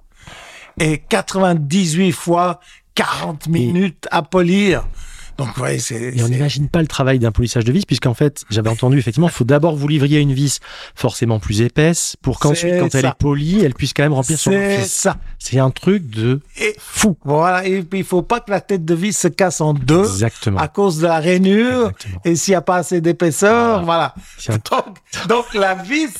[0.78, 2.60] Et 98 fois
[2.94, 4.86] 40 minutes à polir.
[5.44, 5.94] Donc, c'est...
[5.94, 8.98] Et on c'est- n'imagine pas le travail d'un polissage de vis, puisqu'en fait, j'avais entendu
[8.98, 10.60] effectivement, il faut d'abord vous livriez une vis
[10.94, 14.38] forcément plus épaisse, pour qu'ensuite, C'est quand elle est polie, elle puisse quand même remplir
[14.38, 14.92] son C'est office.
[14.92, 15.16] ça.
[15.42, 17.16] C'est un truc de Et fou.
[17.24, 20.60] voilà, et il faut pas que la tête de vis se casse en deux Exactement.
[20.60, 21.86] à cause de la rainure.
[21.88, 22.20] Exactement.
[22.26, 24.14] Et s'il n'y a pas assez d'épaisseur, voilà.
[24.70, 24.96] Donc,
[25.28, 26.12] donc la vis,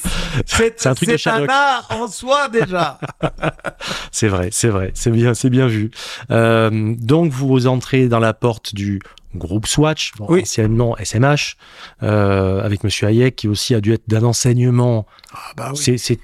[0.47, 2.99] c'est un truc un art en soi déjà.
[4.11, 5.91] C'est vrai, c'est vrai, c'est bien, c'est bien vu.
[6.31, 9.01] Euh, donc vous entrez dans la porte du
[9.37, 10.43] groupe Swatch, bon, Oui.
[10.43, 11.57] anciennement SMH,
[12.03, 15.07] euh, avec Monsieur Hayek, qui aussi a dû être d'un enseignement.
[15.33, 15.99] Ah bah oui.
[15.99, 16.19] C'est,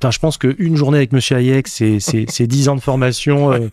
[0.00, 3.52] enfin, je pense qu'une journée avec Monsieur Hayek, c'est, c'est, c'est 10 ans de formation,
[3.52, 3.68] euh,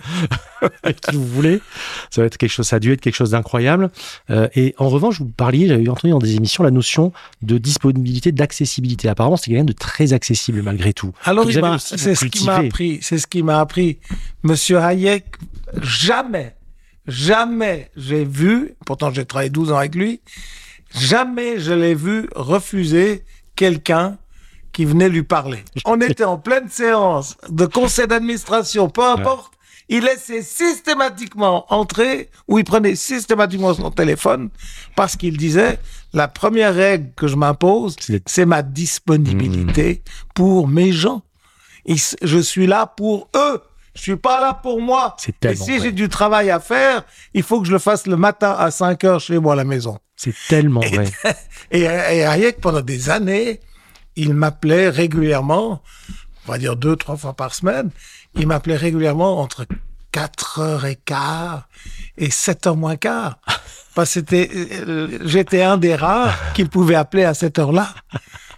[1.10, 1.62] qui vous voulez.
[2.10, 3.90] Ça va être quelque chose, ça a dû être quelque chose d'incroyable.
[4.30, 7.12] Euh, et en revanche, vous parliez, j'avais entendu dans des émissions la notion
[7.42, 9.08] de disponibilité, d'accessibilité.
[9.08, 11.12] Apparemment, c'est quelqu'un de très accessible malgré tout.
[11.24, 13.00] Alors, il m'a- c'est ce qui m'a appris.
[13.02, 14.00] C'est ce qui m'a appris.
[14.44, 15.26] Monsieur Hayek,
[15.82, 16.56] jamais,
[17.08, 20.22] jamais j'ai vu, pourtant j'ai travaillé 12 ans avec lui,
[20.98, 23.24] jamais je l'ai vu refuser
[23.56, 24.18] quelqu'un
[24.76, 25.64] qui venait lui parler.
[25.86, 29.54] On était en pleine séance de conseil d'administration, peu importe.
[29.88, 34.50] Il laissait systématiquement entrer ou il prenait systématiquement son téléphone
[34.98, 35.80] parce qu'il disait
[36.12, 37.96] la première règle que je m'impose,
[38.26, 40.02] C'est ma disponibilité
[40.34, 41.22] pour mes gens.
[41.88, 43.62] Je suis là pour eux.
[43.94, 45.16] Je suis pas là pour moi.
[45.44, 48.54] Et si j'ai du travail à faire, il faut que je le fasse le matin
[48.60, 49.98] à 5 heures chez moi à la maison.
[50.18, 51.06] C'est tellement vrai.
[51.72, 53.60] Et, et Hayek, pendant des années,
[54.16, 55.82] il m'appelait régulièrement,
[56.48, 57.90] on va dire deux, trois fois par semaine,
[58.36, 59.66] il m'appelait régulièrement entre
[60.12, 61.68] 4 heures et quart
[62.18, 63.40] et 7 heures moins quart.
[63.96, 67.90] Parce que c'était, euh, j'étais un des rares qu'il pouvait appeler à cette heure-là.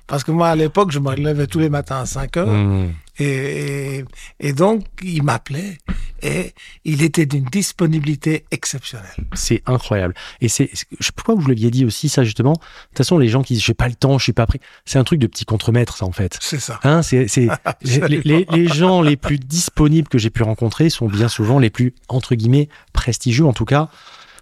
[0.07, 2.47] Parce que moi, à l'époque, je me levais tous les matins à 5 heures.
[2.47, 2.93] Mmh.
[3.19, 4.05] Et, et,
[4.39, 5.77] et donc, il m'appelait
[6.21, 6.53] et
[6.85, 9.05] il était d'une disponibilité exceptionnelle.
[9.33, 10.13] C'est incroyable.
[10.39, 12.53] Et c'est, je sais pas pourquoi vous l'aviez dit aussi, ça, justement.
[12.53, 14.59] De toute façon, les gens qui disent, j'ai pas le temps, je suis pas prêt.
[14.85, 16.37] C'est un truc de petit contremaître, ça, en fait.
[16.41, 16.79] C'est ça.
[16.83, 17.47] Hein, c'est, c'est,
[17.81, 21.69] les, les- les gens les plus disponibles que j'ai pu rencontrer sont bien souvent les
[21.69, 23.89] plus, entre guillemets, prestigieux, en tout cas.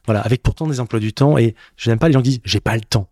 [0.06, 1.38] Voilà, avec pourtant des emplois du temps.
[1.38, 3.10] Et je n'aime pas les gens qui disent, j'ai pas le temps.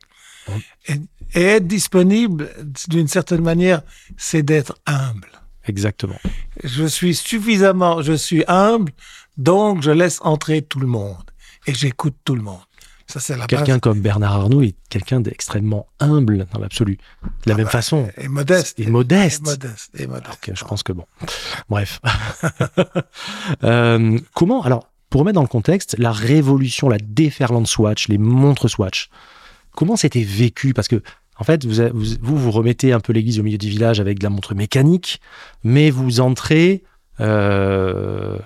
[0.90, 0.96] Et,
[1.34, 2.50] et être disponible,
[2.88, 3.82] d'une certaine manière,
[4.18, 5.30] c'est d'être humble.
[5.66, 6.20] Exactement.
[6.64, 8.92] Je suis suffisamment, je suis humble,
[9.38, 11.32] donc je laisse entrer tout le monde
[11.66, 12.60] et j'écoute tout le monde.
[13.08, 16.98] Ça, c'est la Quelqu'un comme Bernard Arnault est quelqu'un d'extrêmement humble dans l'absolu.
[17.46, 18.10] De la Ah même bah, façon.
[18.18, 18.80] Et modeste.
[18.80, 19.42] Et modeste.
[19.42, 19.92] Et modeste.
[20.00, 20.50] Et modeste.
[20.50, 21.06] Euh, je pense que bon.
[21.70, 22.00] Bref.
[23.64, 28.70] Euh, comment, alors, pour remettre dans le contexte, la révolution, la déferlante Swatch, les montres
[28.70, 29.10] Swatch,
[29.72, 30.74] comment c'était vécu?
[30.74, 31.02] Parce que,
[31.44, 34.30] en fait, vous, vous, remettez un peu l'église au milieu du village avec de la
[34.30, 35.20] montre mécanique,
[35.66, 36.84] mais vous entrez
[37.20, 38.40] euh,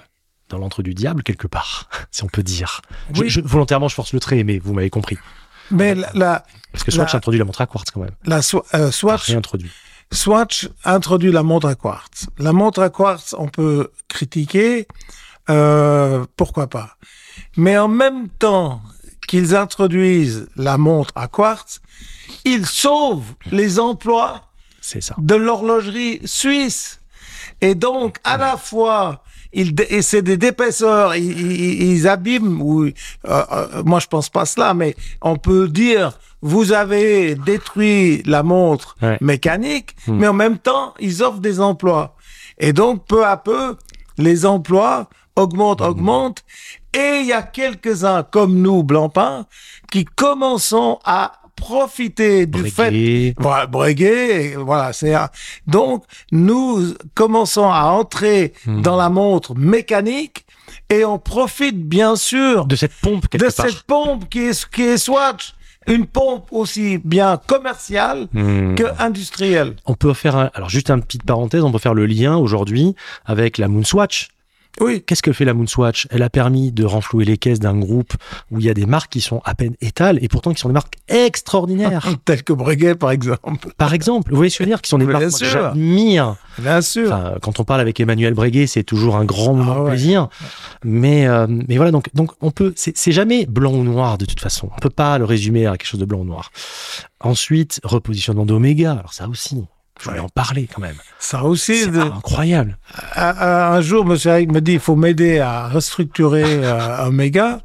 [0.50, 2.82] dans l'entre du diable quelque part, si on peut dire.
[3.14, 3.30] Je- Oui.
[3.30, 5.20] je- volontairement, je force le trait, mais vous m'avez compris.
[5.70, 8.16] Mais la, la, Parce que Swatch La- a introduit la montre à quartz quand même.
[8.26, 9.70] la Swa- euh, Swatch, Réintroduit.
[10.12, 12.26] Swatch introduit la montre à quartz.
[12.40, 14.88] La montre à quartz, on peut critiquer,
[15.52, 16.98] euh, pourquoi pas.
[17.58, 18.82] Mais en même temps
[19.28, 21.82] qu'ils introduisent la montre à quartz,
[22.46, 24.42] ils sauvent les emplois
[24.82, 25.16] ça.
[25.18, 27.02] de l'horlogerie suisse.
[27.62, 29.24] Et donc, à la fois,
[29.54, 32.92] ils, et c'est des d'épaisseur, ils, ils, ils abîment, ou, euh,
[33.26, 38.96] euh, moi je pense pas cela, mais on peut dire, vous avez détruit la montre
[39.02, 39.18] Ouais.
[39.22, 40.18] mécanique, Hmm.
[40.20, 42.16] mais en même temps, ils offrent des emplois.
[42.60, 43.76] Et donc, peu à peu,
[44.18, 46.44] les emplois augmentent, augmentent,
[46.94, 49.46] et il y a quelques-uns comme nous, Blancpain,
[49.92, 55.30] qui commençons à profiter du fait voilà, Breguet, et voilà, c'est un-
[55.66, 58.82] donc nous commençons à entrer Hmm.
[58.84, 60.46] dans la montre mécanique
[60.90, 63.66] et on profite bien sûr de cette pompe quelque de part.
[63.66, 65.56] cette pompe qui est qui est Swatch,
[65.88, 68.76] une pompe aussi bien commerciale Hmm.
[68.76, 69.76] que industrielle.
[69.88, 72.94] On peut faire un, alors juste une petite parenthèse, on peut faire le lien aujourd'hui
[73.26, 74.30] avec la Moonswatch.
[74.80, 78.14] Oui, Qu'est-ce que fait la Moonswatch Elle a permis de renflouer les caisses d'un groupe
[78.52, 80.68] où il y a des marques qui sont à peine étales et pourtant qui sont
[80.70, 82.08] des marques extraordinaires.
[82.26, 83.70] tel que Breguet par exemple.
[83.78, 84.82] Par exemple, vous voyez ce que je veux dire?
[84.82, 86.36] Qui sont des marques que j'admire.
[86.60, 87.08] Bien sûr.
[87.14, 89.90] Enfin, quand on parle avec Emmanuel Breguet, c'est toujours un grand moment Ah de ouais.
[89.92, 90.28] plaisir.
[90.84, 94.26] Mais, euh, mais voilà, donc, donc on peut, c'est c'est jamais blanc ou noir de
[94.26, 94.70] toute façon.
[94.76, 96.52] On peut pas le résumer à quelque chose de blanc ou noir.
[97.20, 98.92] Ensuite, repositionnement d'Oméga.
[98.94, 99.64] Alors ça aussi,
[100.00, 100.26] je voulais Ouais.
[100.26, 100.96] en parler quand même.
[101.20, 102.78] Ça aussi, C'est de- incroyable.
[103.16, 107.62] un, un- un jour, Monsieur Eric me dit, il faut m'aider à restructurer euh, Omega.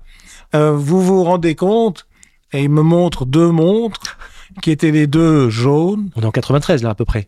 [0.54, 2.06] Euh, vous vous rendez compte?
[2.52, 4.18] Et il me montre deux montres
[4.60, 6.10] qui étaient les deux jaunes.
[6.16, 7.26] On est en 93 là à peu près.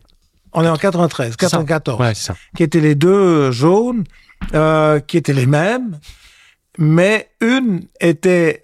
[0.53, 1.57] On est en 93, C'est ça.
[1.57, 1.99] 94.
[1.99, 2.35] Ouais, c'est ça.
[2.55, 4.03] Qui étaient les deux jaunes,
[4.53, 5.99] euh, qui étaient les mêmes,
[6.77, 8.63] mais une était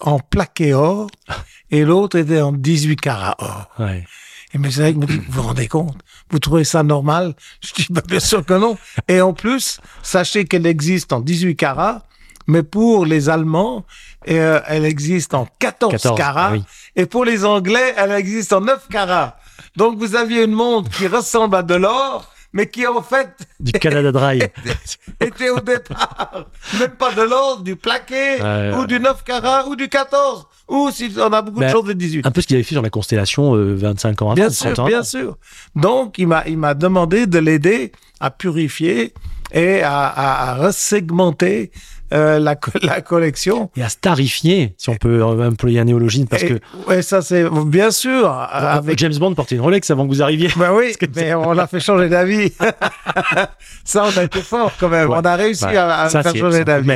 [0.00, 1.08] en plaqué or
[1.70, 3.68] et l'autre était en 18 carats or.
[3.78, 4.04] Ouais.
[4.54, 4.64] Et M.
[4.78, 5.96] Eric me dit, vous vous rendez compte?
[6.30, 7.34] Vous trouvez ça normal?
[7.60, 8.78] Je dis, bah, bien sûr que non.
[9.06, 12.02] Et en plus, sachez qu'elle existe en 18 carats,
[12.46, 13.84] mais pour les Allemands,
[14.28, 16.46] euh, elle existe en 14, 14, carats.
[16.48, 16.64] ah oui.
[16.96, 19.36] Et pour les Anglais, elle existe en 9 carats.
[19.76, 23.28] Donc vous aviez une montre qui ressemble à de l'or, mais qui en fait
[23.60, 24.42] Du Canada Dry.
[25.20, 26.46] était au départ
[26.80, 28.86] même pas de l'or, du plaqué, Ouais, ou ouais.
[28.86, 31.92] du 9 carats, ou du 14, ou si on a beaucoup Ben, de choses de
[31.94, 32.26] 18.
[32.26, 34.34] Un peu ce qu'il avait fait sur la constellation euh, 25 ans avant.
[34.34, 35.36] Bien 30 sûr, ans bien sûr.
[35.74, 39.12] Donc, il m'a, il m'a demandé de l'aider à purifier
[39.52, 41.70] et à, à, à resegmenter
[42.12, 43.70] euh, la, la collection.
[43.76, 47.20] Et à starifier, si on peut euh, employer un néologisme, parce et, que ouais, ça
[47.22, 48.78] c'est bien sûr avec.
[48.84, 50.48] avec James Bond portait une Rolex avant que vous arriviez.
[50.56, 52.52] Ben oui, que mais on l'a fait changer d'avis.
[53.84, 55.08] ça, on a été fort quand même.
[55.10, 55.16] Ouais.
[55.18, 56.90] On a réussi à, à Ça, faire c'est- changer d'avis.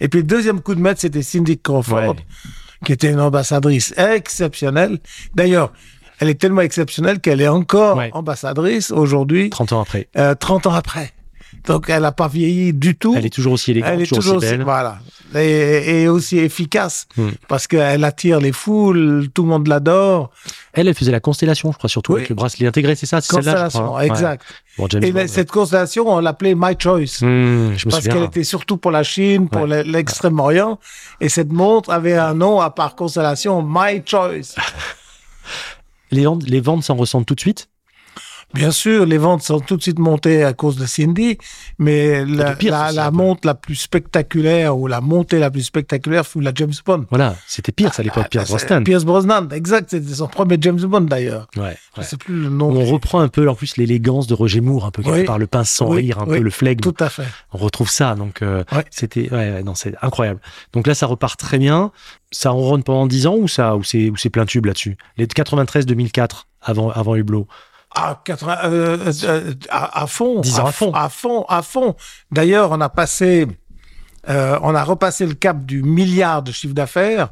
[0.00, 2.16] Et puis le deuxième coup de maître, c'était Cindy Crawford, Ouais.
[2.84, 4.98] Qui était une ambassadrice exceptionnelle.
[5.34, 5.72] D'ailleurs,
[6.20, 8.10] elle est tellement exceptionnelle qu'elle est encore Ouais.
[8.12, 9.50] ambassadrice aujourd'hui.
[9.50, 10.08] 30 ans après.
[10.16, 11.10] euh, 30 ans après.
[11.66, 13.14] Donc, elle n'a pas vieilli du tout.
[13.16, 14.64] Elle est toujours aussi élégante, Elle est toujours, toujours aussi belle.
[14.64, 14.98] voilà,
[15.34, 17.30] et, et aussi efficace Hmm.
[17.48, 20.30] parce qu'elle attire les foules, tout le monde l'adore.
[20.74, 22.18] Elle, elle faisait la constellation, je crois, surtout Oui.
[22.18, 23.98] avec le bracelet intégré, c'est ça c'est Constellation, hein.
[24.00, 24.06] Ouais.
[24.08, 24.44] exact.
[24.76, 27.22] Bon, James Et Bond, la- cette constellation, on l'appelait My Choice.
[27.22, 27.28] ouais.
[27.28, 29.82] Hmm, je me Parce qu'elle était surtout pour la Chine, pour Ouais.
[29.84, 30.78] le- l'Extrême-Orient.
[31.20, 34.54] Et cette montre avait un nom à part constellation, My Choice.
[36.10, 37.68] Les ventes, les ventes s'en ressentent tout de suite.
[38.54, 41.38] Bien sûr, les ventes sont tout de suite montées à cause de Cindy,
[41.78, 46.24] mais la, de Pierce la, aussi, la plus spectaculaire ou la montée la plus spectaculaire
[46.26, 47.06] fut la James Bond.
[47.10, 48.84] Voilà, c'était Pierce à l'époque, Pierce Ah, Brosnan.
[48.84, 51.48] Pierce Brosnan, exact, c'était son premier James Bond d'ailleurs.
[51.56, 52.06] Ouais, Je ouais.
[52.06, 52.70] sais plus le Où nom.
[52.76, 55.24] on reprend un peu en plus l'élégance de Roger Moore, un peu Oui.
[55.24, 56.80] part le pince sans Oui, rire, un oui, peu le flegme.
[56.80, 57.24] Tout à fait.
[57.52, 58.84] On retrouve ça, donc euh, Ouais.
[58.90, 60.40] c'était ouais, ouais, non, c'est incroyable.
[60.72, 61.90] Donc là, ça repart très bien.
[62.30, 64.96] Ça ronronne pendant 10 ans ou ça ou c'est ou c'est plein tube là-dessus?
[65.16, 67.46] Les 93-2004 avant avant Hublot.
[67.94, 70.40] À, 80, euh, euh, à, à fond.
[70.40, 70.92] 10 ans à fond.
[70.92, 71.94] À fond, à fond.
[72.32, 73.46] D'ailleurs, on a passé,
[74.28, 77.28] euh, on a repassé le cap du milliard de chiffre d'affaires.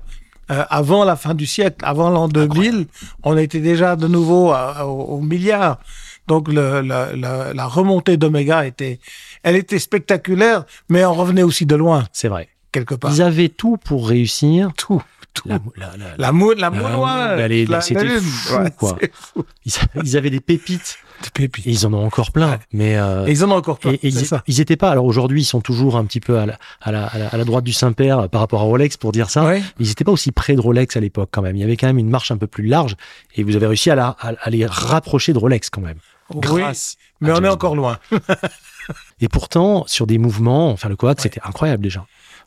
[0.50, 2.86] euh, avant la fin du siècle, avant l'an 2000,
[3.22, 5.78] on était déjà de nouveau à- au, au milliard.
[6.26, 8.98] Donc le, le- le- la remontée d'Omega était,
[9.44, 12.48] elle était spectaculaire, mais on revenait aussi de loin C'est vrai.
[12.72, 13.12] quelque part.
[13.12, 14.70] Ils avaient tout pour réussir.
[14.76, 15.02] Tout.
[15.32, 15.48] Tout.
[15.48, 18.98] La, la, la- La moule, la la- c'était fou, Ouais, quoi.
[19.12, 19.44] fou.
[19.64, 19.72] ils,
[20.04, 20.98] ils avaient des pépites.
[21.22, 21.66] Des pépites.
[21.66, 22.50] Et ils en ont encore plein.
[22.52, 22.58] Ouais.
[22.72, 23.92] Mais euh, Et ils en ont encore plein.
[23.92, 24.42] et- et ils, ça.
[24.46, 24.90] ils étaient pas.
[24.90, 27.64] Alors aujourd'hui, ils sont toujours un petit peu à la, à la, à la, droite
[27.64, 29.44] du Saint-Père euh, par rapport à Rolex pour dire ça.
[29.44, 29.62] Ouais.
[29.78, 31.56] Ils n'étaient pas aussi près de Rolex à l'époque quand même.
[31.56, 32.96] Il y avait quand même une marche un peu plus large
[33.36, 35.98] et vous avez réussi à, la, à, à les rapprocher de Rolex quand même.
[36.34, 37.98] Oui, Grâce mais on est encore loin.
[39.20, 42.04] Et pourtant, sur des mouvements, enfin le coax, c'était incroyable déjà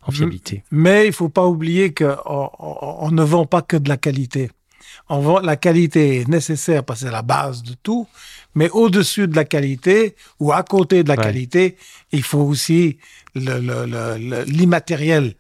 [0.08, 0.64] en fiabilité.
[0.72, 3.98] Mais il faut pas oublier que on, on- on ne vend pas que de la
[3.98, 4.52] qualité.
[5.10, 8.08] On vend, la qualité est nécessaire parce que c'est la base de tout.
[8.56, 11.24] Mais au-dessus de la qualité ou à côté de la Ouais.
[11.24, 11.76] qualité,
[12.12, 12.98] il faut aussi
[13.36, 15.36] le- le- le- le- l'immatériel.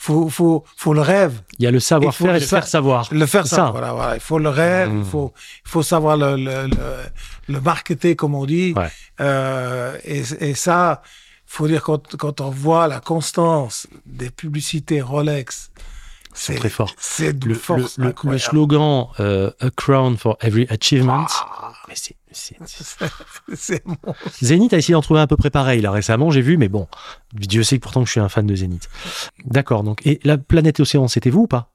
[0.00, 3.08] Faut, faut, faut le rêve, Il y a le savoir-faire et le faire savoir.
[3.10, 3.44] le faire.
[3.72, 4.14] Voilà, voilà.
[4.14, 5.32] Il faut le rêve, il faut,
[5.66, 8.74] il faut savoir le, le, le, le marketer, comme on dit.
[8.76, 8.86] Ouais.
[9.20, 11.02] Euh, et, et ça,
[11.50, 15.70] faut dire quand, quand on voit la constance des publicités Rolex,
[16.34, 16.94] c'est très forts.
[16.98, 21.26] c'est Le, force le- le- le slogan euh, A crown for every achievement.
[21.28, 22.14] Ah, Mais c'est-
[23.56, 23.96] c'est- bon.
[24.42, 26.86] Zénith a essayé d'en trouver un peu près pareil là récemment, j'ai vu, mais bon,
[27.32, 28.88] Dieu sait que pourtant que je suis un fan de Zénith.
[29.46, 31.72] D'accord, donc et la planète Océan, c'était vous ou pas?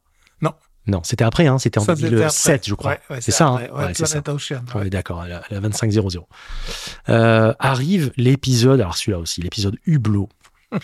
[0.88, 1.02] Non.
[1.04, 2.70] C'était après, hein, c'était en Ça, c'était 2007, après.
[2.70, 2.92] je crois.
[2.92, 3.70] Ouais, ouais, c'est ça, hein après.
[3.72, 4.22] Ouais, Ouais, c'est ça.
[4.28, 4.62] Ocean.
[4.76, 6.28] Ouais, d'accord, la, la 2500.
[7.10, 10.28] Euh, arrive l'épisode, alors celui-là aussi, l'épisode Hublot.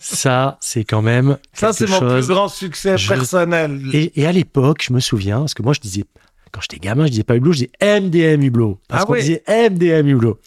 [0.00, 3.80] ça, c'est quand même Ça, c'est mon plus grand succès Je- personnel.
[3.92, 6.04] Et, et à l'époque, je me souvian, parce que moi, je disais,
[6.52, 8.80] quand j'étais gamin, je disais pas Hublot, je disais MDM Hublot.
[8.88, 9.20] Parce Ah qu'on ouais.
[9.20, 10.40] disait MDM Hublot.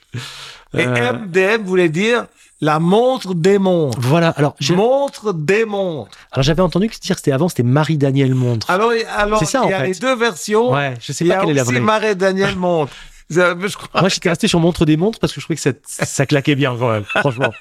[0.75, 2.25] Et Euh, MDM voulait dire
[2.63, 3.97] la montre des montres.
[4.01, 6.11] Voilà, alors, Montre des montres.
[6.31, 8.69] alors j'avais entendu que dire c'était avant, c'était Marie-Daniel Montre.
[8.69, 9.87] Alors, alors C'est ça, il y a fait.
[9.87, 10.71] les deux versions.
[10.71, 11.79] ouais, je sais pas quelle est la vraie.
[11.79, 12.93] Marie-Daniel Montre.
[13.29, 14.01] Je crois.
[14.01, 16.55] Moi, j'étais resté sur Montre des Montres parce que je trouvais que ça, ça claquait
[16.55, 17.51] bien quand même, franchement.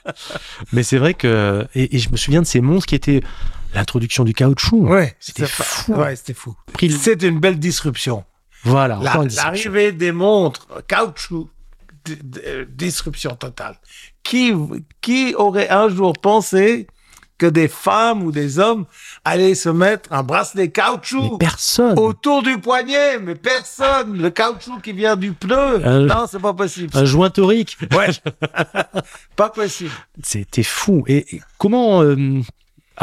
[0.72, 3.22] Mais c'est vrai que, et, et je me souviens de ces montres qui étaient
[3.74, 4.86] l'introduction du caoutchouc.
[4.86, 5.94] Ouais, C'était fou.
[5.94, 6.54] Ouais, c'était fou.
[7.00, 8.24] C'est une belle disruption.
[8.64, 9.24] Voilà, La-.
[9.36, 11.48] L'arrivée des montres caoutchouc,
[12.68, 13.76] disruption totale.
[14.22, 14.52] Qui,
[15.00, 16.86] qui aurait un jour pensé
[17.38, 18.84] que des femmes ou des hommes
[19.24, 21.98] allaient se mettre un bracelet Mais caoutchouc personne.
[21.98, 24.16] autour du poignet, mais personne.
[24.16, 25.56] Le caoutchouc qui vient du pneu.
[25.84, 26.96] Euh, non, c'est pas possible.
[26.96, 27.76] Un joint torique.
[27.96, 28.10] Ouais.
[29.36, 29.90] pas possible.
[30.22, 31.02] C'était fou.
[31.08, 32.16] Et, et comment, euh,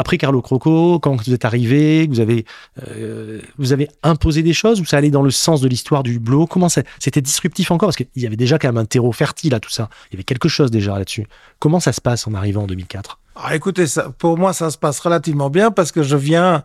[0.00, 2.46] après Carlo Croco, quand vous êtes arrivé, vous avez,
[2.88, 6.14] euh, vous avez imposé des choses ou ça allait dans le sens de l'histoire du
[6.14, 7.88] hublot Comment c'était disruptif encore?
[7.88, 9.90] Parce qu'il y avait déjà quand même un terreau fertile à tout ça.
[10.08, 11.26] Il y avait quelque chose déjà là-dessus.
[11.58, 14.78] Comment ça se passe en arrivant en 2004 Ah, écoutez, ça, pour moi, ça se
[14.78, 16.64] passe relativement bien parce que je viens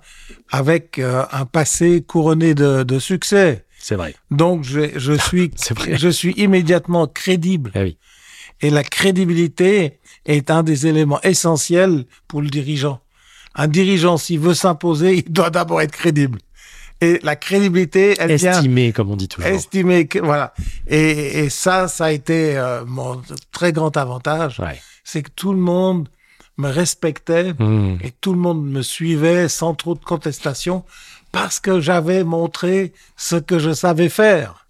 [0.49, 3.65] avec euh, un passé couronné de, de succès.
[3.77, 4.15] C'est vrai.
[4.31, 5.51] Donc, je, je suis,
[5.91, 7.73] je suis immédiatement crédible.
[7.75, 7.97] Oui.
[8.61, 13.01] Et la crédibilité est un des éléments essentiels pour le dirigeant.
[13.55, 16.39] Un dirigeant, s'il veut s'imposer, il doit d'abord être crédible.
[17.01, 19.49] Et la crédibilité, elle vient Estimé, comme on dit toujours.
[19.49, 20.53] estimer que, voilà.
[20.87, 24.59] Et, et ça, ça a été euh, mon très grand avantage.
[24.59, 24.79] Ouais.
[25.03, 26.07] C'est que tout le monde
[26.57, 27.97] me respectait Hmm.
[28.01, 30.85] et tout le monde me suivait sans trop de contestation
[31.33, 34.65] parce que j'avais montré ce que je savais faire.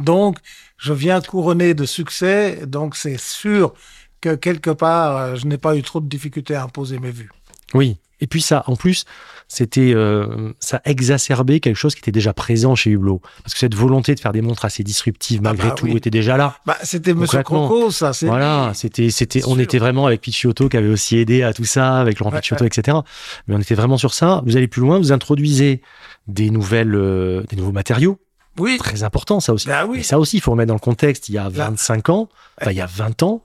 [0.00, 0.38] Donc,
[0.78, 3.72] je viens couronné de succès, donc c'est sûr
[4.20, 7.30] que quelque part, euh, je n'ai pas eu trop de difficultés à imposer mes vues.
[7.72, 7.98] Oui.
[8.20, 9.04] Et puis ça, en plus,
[9.46, 13.20] c'était euh, ça exacerbait quelque chose qui était déjà présent chez Hublot.
[13.42, 15.96] Parce que cette volonté de faire des montres assez disruptives malgré bah tout oui.
[15.96, 16.56] était déjà là.
[16.66, 17.42] Bah, c'était Monsieur.
[17.42, 18.12] Croco, ça.
[18.22, 19.60] Voilà, c'était, c'était, on Sûr.
[19.60, 22.64] était vraiment avec Picciotto qui avait aussi aidé à tout ça, avec Laurent Ouais, Picciotto,
[22.64, 22.98] etc.
[23.46, 24.42] Mais on était vraiment sur ça.
[24.46, 25.80] Vous allez plus loin, vous introduisez
[26.26, 28.18] des nouvelles, euh, des nouveaux matériaux.
[28.58, 29.68] Oui, Très important, ça aussi.
[29.68, 30.02] bah Et oui.
[30.04, 31.28] ça aussi, il faut remettre dans le contexte.
[31.28, 31.48] Il y a Là.
[31.50, 32.28] 25 ans,
[32.60, 33.42] enfin, il y a 20 ans.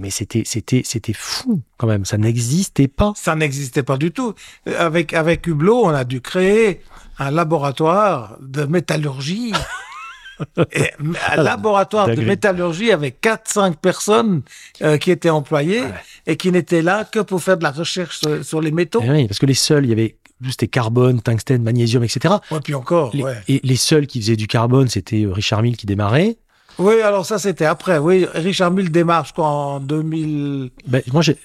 [0.00, 2.04] Mais c'était, c'était, c'était fou, quand même.
[2.04, 3.12] Ça n'existait pas.
[3.16, 4.34] Ça n'existait pas du tout.
[4.78, 6.80] Avec, avec Hublot, on a dû créer
[7.18, 9.52] un laboratoire de métallurgie.
[10.72, 10.90] Et,
[11.36, 14.40] un laboratoire de métallurgie avec 4-5 personnes
[14.80, 15.92] euh, qui étaient employées Ouais.
[16.26, 19.02] et qui n'étaient là que pour faire de la recherche sur, sur les métaux.
[19.04, 20.16] Eh oui, parce que les seuls, il y avait,
[20.48, 22.36] c'était carbone, tungstène, magnésium, etc.
[22.50, 23.36] Ouais, puis encore, Les- ouais.
[23.48, 26.38] Et les seuls qui faisaient du carbone, c'était euh, Richard Mille qui démarrait.
[26.78, 27.98] Oui, alors ça, c'était après.
[27.98, 30.70] Oui, Richard Mille démarre, je crois, en 2000...
[30.86, 31.36] Ben, moi, j'ai,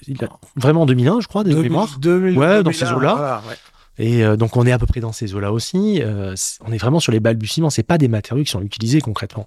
[0.56, 1.98] vraiment en 2001, je crois, de 2000, mémoire.
[1.98, 3.14] 2000, Ouais, dans 2001, ces eaux-là.
[3.14, 3.56] voilà, ouais.
[3.98, 6.02] Et euh, donc on est à peu près dans ces eaux-là aussi.
[6.02, 6.34] Euh,
[6.66, 7.70] on est vraiment sur les balbutiements.
[7.70, 9.46] C'est pas des matériaux qui sont utilisés concrètement.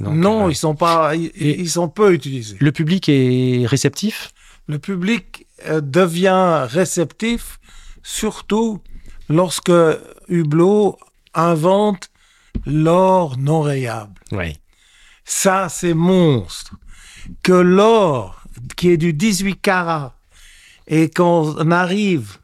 [0.00, 2.56] Donc, non, euh, ils sont pas, ils, ils sont peu utilisés.
[2.60, 4.32] le public est réceptif?
[4.66, 7.60] le public euh, devient réceptif,
[8.02, 8.80] surtout
[9.28, 9.72] lorsque
[10.28, 10.98] Hublot
[11.34, 12.08] invente
[12.66, 14.14] l'or non rayable.
[14.32, 14.56] Oui.
[15.24, 16.74] Ça, c'est monstre.
[17.42, 18.42] Que l'or,
[18.76, 20.14] qui est du 18 carats,
[20.86, 22.36] et qu'on arrive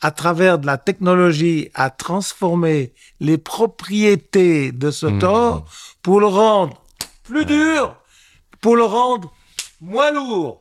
[0.00, 5.22] à travers de la technologie, à transformer les propriétés de ce Mhm.
[5.22, 5.64] or
[6.02, 6.82] pour le rendre
[7.24, 7.94] plus dur,
[8.60, 9.32] pour le rendre
[9.80, 10.60] moins lourd.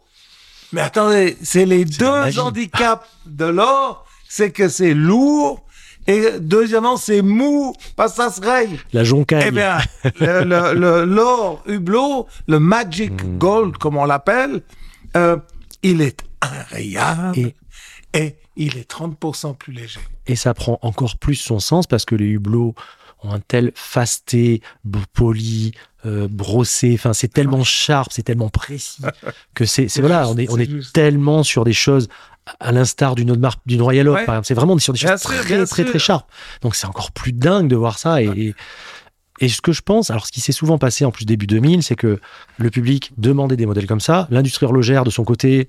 [0.71, 5.64] Mais attendez, c'est les deux handicaps de l'or, c'est que c'est lourd
[6.07, 8.77] et deuxièmement c'est mou parce que ça se règle.
[8.93, 9.45] La joncaille.
[9.47, 9.77] Eh bien,
[11.05, 13.37] l'or hublot, le magic Hmm.
[13.37, 14.61] gold comme on l'appelle,
[15.15, 15.37] euh,
[15.83, 17.55] il est inrayable Et-
[18.13, 19.99] et, il est 30% plus léger.
[20.27, 22.73] Et ça prend encore plus son sens parce que les hublots
[23.23, 24.61] ont un tel fasté,
[25.13, 25.73] poli,
[26.05, 26.91] euh, brossé.
[26.93, 29.01] Enfin, c'est tellement sharp, c'est tellement précis
[29.55, 30.93] que c'est, voilà, on est, on c'est est juste.
[30.93, 32.07] tellement sur des choses
[32.59, 34.25] à l'instar d'une autre marque, d'une Royal Oak, Ouais.
[34.25, 34.47] par exemple.
[34.47, 35.99] C'est vraiment sur des Bien choses sûr, très, très, très, sûr.
[35.99, 36.29] sharp.
[36.61, 38.55] Donc, c'est encore plus dingue de voir ça et, et
[39.41, 41.83] et ce que je pense, alors ce qui s'est souvent passé en plus début 2000,
[41.83, 42.21] c'est que
[42.57, 44.27] le public demandait des modèles comme ça.
[44.31, 45.67] L'industrie horlogère, de son côté,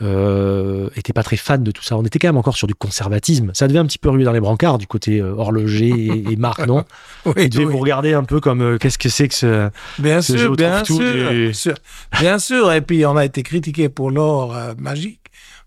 [0.00, 1.96] était pas très fan de tout ça.
[1.96, 3.50] On était quand même encore sur du conservatisme.
[3.54, 6.36] Ça devait un petit peu ruer dans les brancards du côté euh, horloger et, et
[6.36, 6.84] marque, non
[7.26, 7.64] Oui, oui.
[7.64, 9.70] vous regarder un peu comme euh, qu'est-ce que c'est que ce.
[9.98, 11.52] Bien ce sûr, jeu bien sûr, du-.
[12.20, 12.72] Bien sûr.
[12.72, 15.20] Et puis, on a été critiqué pour l'or euh, magique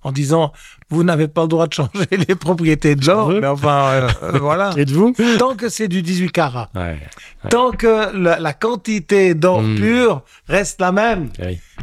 [0.04, 0.52] en disant,
[0.89, 1.89] vous n'avez pas le droit de changer
[2.28, 3.30] les propriétés de l'or.
[3.30, 3.41] veut.
[3.41, 4.72] Mais enfin, euh, euh, voilà.
[4.78, 6.97] Êtes-vous Tant que c'est du 18 carats, Ouais.
[7.49, 9.76] tant que la, la quantité d'or Mm.
[9.76, 11.30] pur reste la même.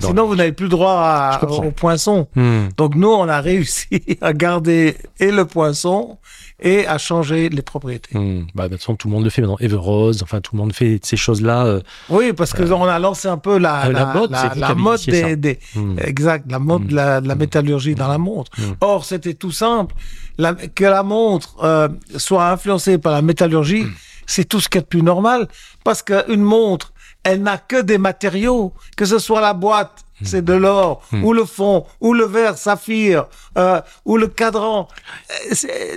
[0.00, 0.08] Bon.
[0.08, 1.64] sinon vous n'avez plus droit à, Je comprends.
[1.66, 2.28] au poinçon.
[2.36, 2.68] Hmm.
[2.76, 6.18] Donc nous, on a réussi à garder et le poinçon
[6.60, 8.18] et à changer les propriétés.
[8.18, 8.46] Hmm.
[8.54, 9.56] Bah, de toute façon, tout le monde le fait maintenant.
[9.60, 11.66] Everose, enfin, tout le monde fait ces choses-là.
[11.66, 11.80] euh.
[12.08, 14.48] Oui, parce que on a lancé un peu la, Euh, la mode, la
[15.06, 15.96] des, des- Hmm.
[16.00, 16.86] exact, la mode Mm.
[16.88, 18.50] de la, de la métallurgie dans la montre.
[18.58, 18.62] Mm.
[18.80, 19.94] Or, c'était tout simple.
[20.74, 23.84] Que la montre euh, soit influencée par la métallurgie,
[24.26, 25.48] c'est tout ce qu'il y a de plus normal,
[25.84, 26.92] parce qu'une montre,
[27.24, 30.04] elle n'a que des matériaux, que ce soit la boîte.
[30.22, 34.88] C'est de l'or, ou le fond, ou le verre saphir, euh, ou le cadran.
[35.64, 35.96] Euh,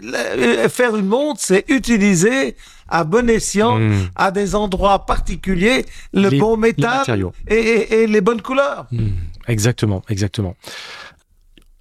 [0.63, 2.55] le- faire une montre, c'est utiliser
[2.87, 4.09] à bon escient, Mm.
[4.15, 7.05] à des endroits particuliers, le Les- bon métal
[7.47, 8.87] et, et- et les bonnes couleurs.
[8.91, 9.09] Hmm.
[9.47, 10.55] Exactement, exactement.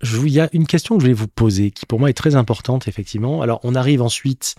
[0.03, 2.14] Je Il y a une question que je voulais vous poser qui pour moi est
[2.14, 3.43] très importante, effectivement.
[3.43, 4.55] Alors, on arrive ensuite,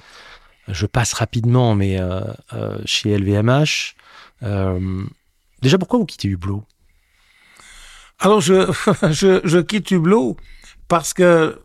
[0.68, 2.22] je passe rapidement, mais euh,
[2.54, 3.96] euh, chez LVMH.
[4.44, 5.04] Euh,
[5.62, 6.64] déjà, pourquoi vous quittez Hublot?
[8.22, 8.72] Alors, je,
[9.12, 10.38] je, je quitte Hublot
[10.88, 11.60] parce que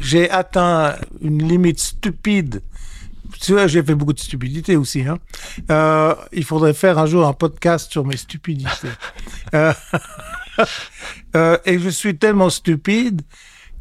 [0.00, 2.62] j'ai atteint une limite stupide.
[3.40, 5.02] Tu vois, j'ai fait beaucoup de stupidités aussi.
[5.02, 5.18] Hein.
[5.70, 8.88] Euh, il faudrait faire un jour un podcast sur mes stupidités.
[9.54, 9.74] Euh,
[11.36, 13.20] euh, et je suis tellement stupide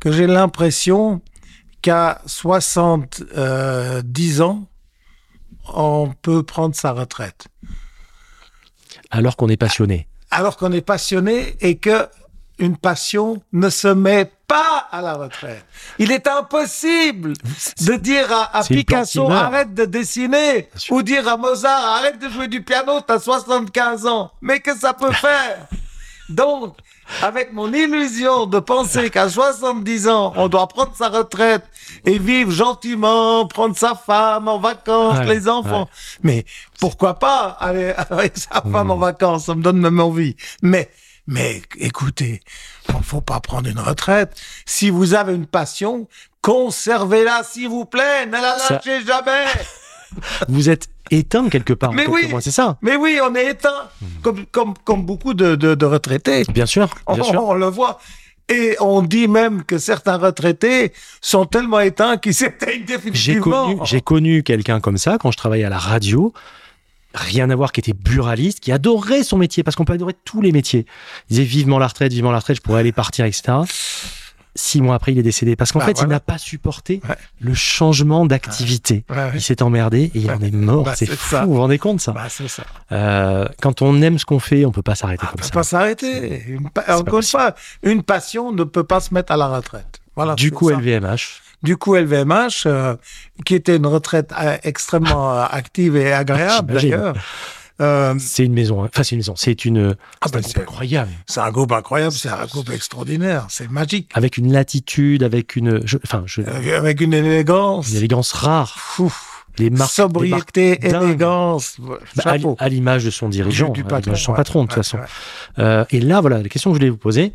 [0.02, 1.22] que j'ai l'impression
[1.82, 4.68] qu'à 70 ans,
[5.74, 7.48] on peut prendre sa retraite.
[9.12, 10.10] Alors qu'on est passionné.
[10.32, 12.08] Alors qu'on est passionné et que
[12.58, 15.66] une passion ne se met pas à la retraite.
[15.98, 17.34] Il est impossible
[17.82, 22.62] de dire à, Picasso arrête de dessiner ou dire à Mozart arrête de jouer du
[22.62, 24.32] piano, t'as 75 ans.
[24.42, 25.68] Mais que ça peut faire?
[26.30, 26.76] Donc,
[27.22, 31.64] avec mon illusion de penser qu'à 70 ans, on doit prendre sa retraite
[32.06, 35.90] et vivre gentiment, prendre sa femme en vacances, Ouais, les enfants.
[36.24, 36.46] Mais
[36.80, 39.46] pourquoi pas aller avec sa femme en vacances?
[39.46, 40.36] Ça me donne même envie.
[40.62, 40.90] Mais,
[41.28, 42.42] mais écoutez,
[42.90, 44.34] il faut pas prendre une retraite.
[44.66, 46.08] Si vous avez une passion,
[46.42, 48.26] conservez-la, s'il vous plaît.
[48.26, 49.46] Ne la Ça- lâchez jamais.
[50.50, 51.94] Vous êtes éteint quelque part.
[51.94, 52.28] Mais oui.
[52.40, 52.78] c'est ça?
[52.82, 53.90] Mais oui, on est éteint,
[54.24, 56.44] comme, comme, comme beaucoup de, de, de retraités.
[56.54, 57.44] Bien sûr, On, bien sûr.
[57.44, 58.00] on le voit.
[58.50, 60.92] Et on dit même que certains retraités
[61.22, 63.68] sont tellement éteints qu'ils s'éteignent J'ai définitivement.
[63.68, 66.34] connu, j'ai connu quelqu'un comme ça quand je travaillais à la radio.
[67.14, 70.42] Rien à voir, qui était buraliste, qui adorait son métier, parce qu'on peut adorer tous
[70.42, 70.86] les métiers.
[71.30, 73.54] Il disait vivement la retraite, vivement la retraite, je pourrais aller partir, etc.
[74.54, 75.56] Six mois après, il est décédé.
[75.56, 77.16] Parce qu'en Bah, fait, il n'a pas supporté Ouais.
[77.40, 79.06] le changement d'activité.
[79.10, 79.32] Ouais, ouais.
[79.36, 80.84] Il s'est emmerdé et il en est mort.
[80.84, 81.46] Bah, c'est fou, ça.
[81.46, 82.64] vous vous rendez compte ça Bah, ça.
[82.92, 85.52] Euh, Quand on aime ce qu'on fait, on peut pas s'arrêter On comme peut ça.
[85.52, 86.44] pas s'arrêter.
[86.48, 87.22] Une pa- pas Encore
[87.84, 90.00] une une passion ne peut pas se mettre à la retraite.
[90.18, 90.36] Voilà.
[90.36, 90.76] Du coup, ça.
[90.76, 92.96] LVMH, Du coup, LVMH, euh,
[93.46, 96.90] qui était une retraite euh, extrêmement euh, active et agréable J'imagine.
[96.92, 97.16] d'ailleurs.
[97.82, 98.84] Euh, c'est une maison.
[98.84, 98.90] hein.
[98.94, 99.34] Enfin, c'est une maison.
[99.36, 99.96] C'est une.
[100.22, 101.12] Ah, c'est bah, un c'est- incroyable.
[101.28, 104.10] c'est un groupe incroyable, c'est un groupe extraordinaire, c'est magique.
[104.14, 105.82] Avec une latitude, avec une.
[105.86, 108.76] je- Enfin, je, Euh, Avec une élégance, une élégance rare.
[109.00, 109.28] Ouf.
[109.58, 109.98] Les marques.
[109.98, 111.76] les marques sobriété, élégance.
[112.16, 114.38] Bah, à, l'image de son dirigeant, Du- du à patron, de son ouais.
[114.38, 114.98] patron, de toute Ouais, façon.
[114.98, 115.04] ouais.
[115.60, 117.34] Euh, et là, voilà, la question que je voulais vous poser,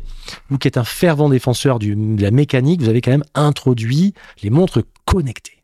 [0.49, 4.15] vous qui êtes un fervent défenseur du, de la mécanique, vous avez quand même introduit
[4.41, 5.61] les montres connectées.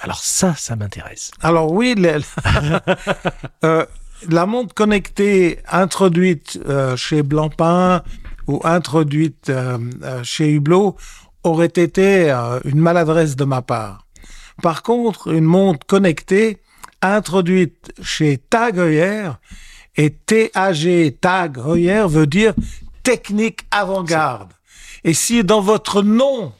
[0.00, 1.32] Alors ça, ça m'intéresse.
[1.42, 2.20] Alors oui, le-
[3.64, 3.84] euh,
[4.28, 8.02] la montre connectée introduite euh, chez Blancpain
[8.46, 10.96] ou introduite euh, euh, chez Hublot,
[11.44, 14.06] aurait été euh, une maladresse de ma part.
[14.62, 16.58] Par contre, une montre connectée
[17.02, 19.30] introduite chez Tag Heuer
[19.96, 22.54] et TAG Tag Heuer veut dire
[23.02, 24.50] technique avant-garde.
[25.04, 26.52] Et si dans votre nom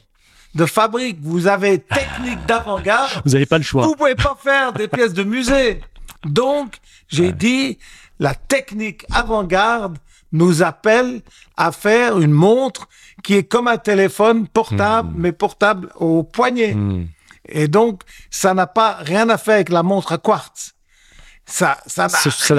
[0.55, 3.85] de fabrique vous avez technique d'avant-garde, Vous n'avez pas le choix.
[3.85, 5.81] vous pouvez pas faire des pièces de musée.
[6.25, 6.75] Donc,
[7.07, 7.77] j'ai dit,
[8.19, 9.97] la technique avant-garde
[10.31, 11.21] nous appelle
[11.57, 12.87] à faire une montre
[13.23, 16.73] qui est comme un téléphone portable, mais portable au poignet.
[16.73, 17.07] Hmm.
[17.47, 20.73] Et donc, ça n'a pas rien à faire avec la montre à quartz.
[21.45, 22.09] Ça, ça n'a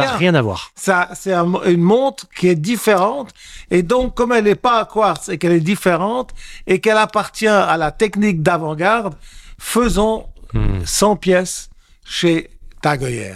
[0.02, 0.16] rien.
[0.16, 0.72] rien à voir.
[0.74, 3.30] Ça, c'est un- une montre qui est différente.
[3.70, 6.32] Et donc, comme elle n'est pas à quartz et qu'elle est différente
[6.66, 9.14] et qu'elle appartient à la technique d'avant-garde,
[9.58, 10.84] faisons Hmm.
[10.84, 11.70] 100 pièces
[12.04, 12.50] chez
[12.82, 13.34] Tag Heuer.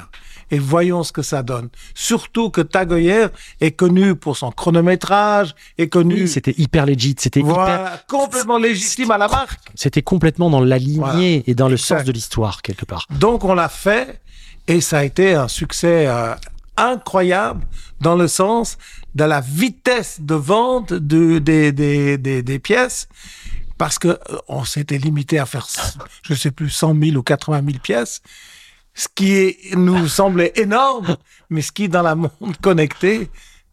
[0.55, 1.69] Et voyons ce que ça donne.
[1.95, 3.27] Surtout que Tag Heuer
[3.61, 7.17] est connu pour son chronométrage, est connu Oui, c'était hyper legit.
[7.19, 8.05] C'était hyper.
[8.07, 9.59] complètement légitime à la marque.
[9.75, 11.21] C'était complètement dans la lignée Voilà.
[11.47, 11.99] et dans le Exact.
[11.99, 13.07] sens de l'histoire quelque part.
[13.11, 14.21] Donc on l'a fait
[14.69, 16.35] et ça a été un succès euh,
[16.77, 17.65] incroyable
[18.01, 18.79] dans le sens
[19.15, 23.09] de la vitesse de vente de, des, des, des, des pièces
[23.79, 25.67] parce que euh, on s'était limité à faire,
[26.23, 28.23] je sais plus, 100 000 ou 80 000 pièces,
[28.95, 31.17] ce qui est- nous semblait énorme,
[31.51, 32.31] mais ce qui dans la monde
[32.61, 33.29] connecté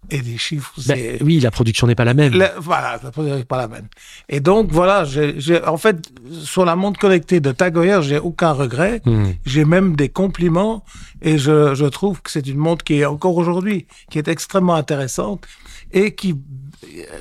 [0.10, 0.74] est des chiffres.
[0.88, 2.34] Ben, oui, la production n'est pas la même.
[2.58, 3.88] voilà, la production n'est pas la même.
[4.30, 6.12] Et donc, voilà, j'ai, en fait,
[6.42, 9.02] sur la montre connectée de Tag Heuer, j'ai aucun regret.
[9.06, 9.26] Hmm.
[9.46, 10.84] J'ai même des compliments
[11.22, 14.74] et je, je trouve que c'est une montre qui est encore aujourd'hui, qui est extrêmement
[14.76, 15.46] intéressante
[15.94, 16.36] et qui,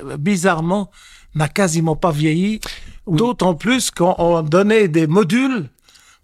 [0.03, 0.89] euh, bizarrement,
[1.35, 2.59] n'a quasiment pas vieilli.
[3.07, 5.69] D'autant plus qu'on on donnait des modules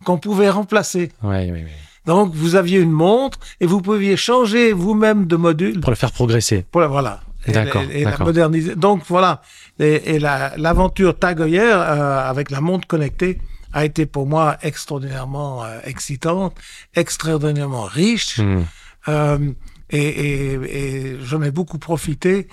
[0.06, 1.12] qu'on pouvait remplacer.
[1.24, 1.68] Ouais, ouais, ouais.
[2.06, 6.12] Donc, vous aviez une montre et vous pouviez changer vous-même de module Pour le faire
[6.12, 6.66] progresser.
[6.72, 7.20] pour la, voilà.
[7.46, 8.76] Et- D'accord, Et, et la moderniser.
[8.76, 9.42] Donc voilà.
[9.80, 13.40] Et, et la- l'aventure Tag Heuer euh, avec la montre connectée
[13.74, 16.56] a été pour moi extraordinairement euh, excitante,
[16.96, 18.40] extraordinairement riche.
[18.40, 18.64] Hmm.
[19.08, 19.52] Euh,
[19.90, 22.48] et, et, et j'en ai beaucoup profité.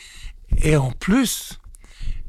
[0.62, 1.58] Et en plus,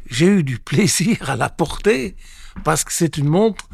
[0.09, 2.15] j'ai eu du plaisir à la porter
[2.63, 3.65] parce que c'est une montre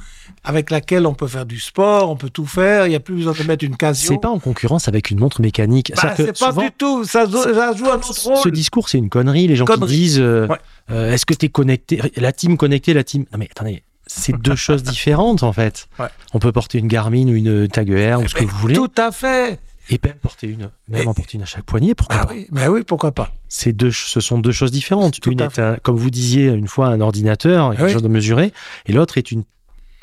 [0.43, 2.87] avec laquelle on peut faire du sport, on peut tout faire.
[2.87, 4.09] Il n'y a plus besoin de mettre une casio.
[4.09, 5.91] C'est pas en concurrence avec une montre mécanique.
[6.01, 7.03] Bah, c'est pas du tout.
[7.05, 8.51] Ça, joue- ça joue un autre Ce rôle.
[8.51, 9.47] discours, c'est une connerie.
[9.47, 9.91] Les gens Connerie.
[9.91, 10.57] qui disent euh, Ouais.
[10.89, 13.25] euh, Est-ce que tu es connecté La team connectée, la team.
[13.31, 15.87] Non, mais attendez, c'est deux choses différentes en fait.
[15.99, 16.07] Ouais.
[16.33, 18.73] On peut porter une Garmin ou une Tag Heuer ou ce que vous voulez.
[18.75, 19.59] Tout à fait.
[19.89, 21.95] Et même porter une, même Et- en porter une à chaque poignet.
[21.95, 23.31] Pourquoi Ah pas oui, mais oui, pourquoi pas.
[23.49, 25.19] C'est deux, ce sont deux choses différentes.
[25.19, 27.91] Tout une est, un- comme vous disiez une fois, un ordinateur, quelque Oui.
[27.93, 28.53] chose de mesuré,
[28.85, 29.43] et l'autre est une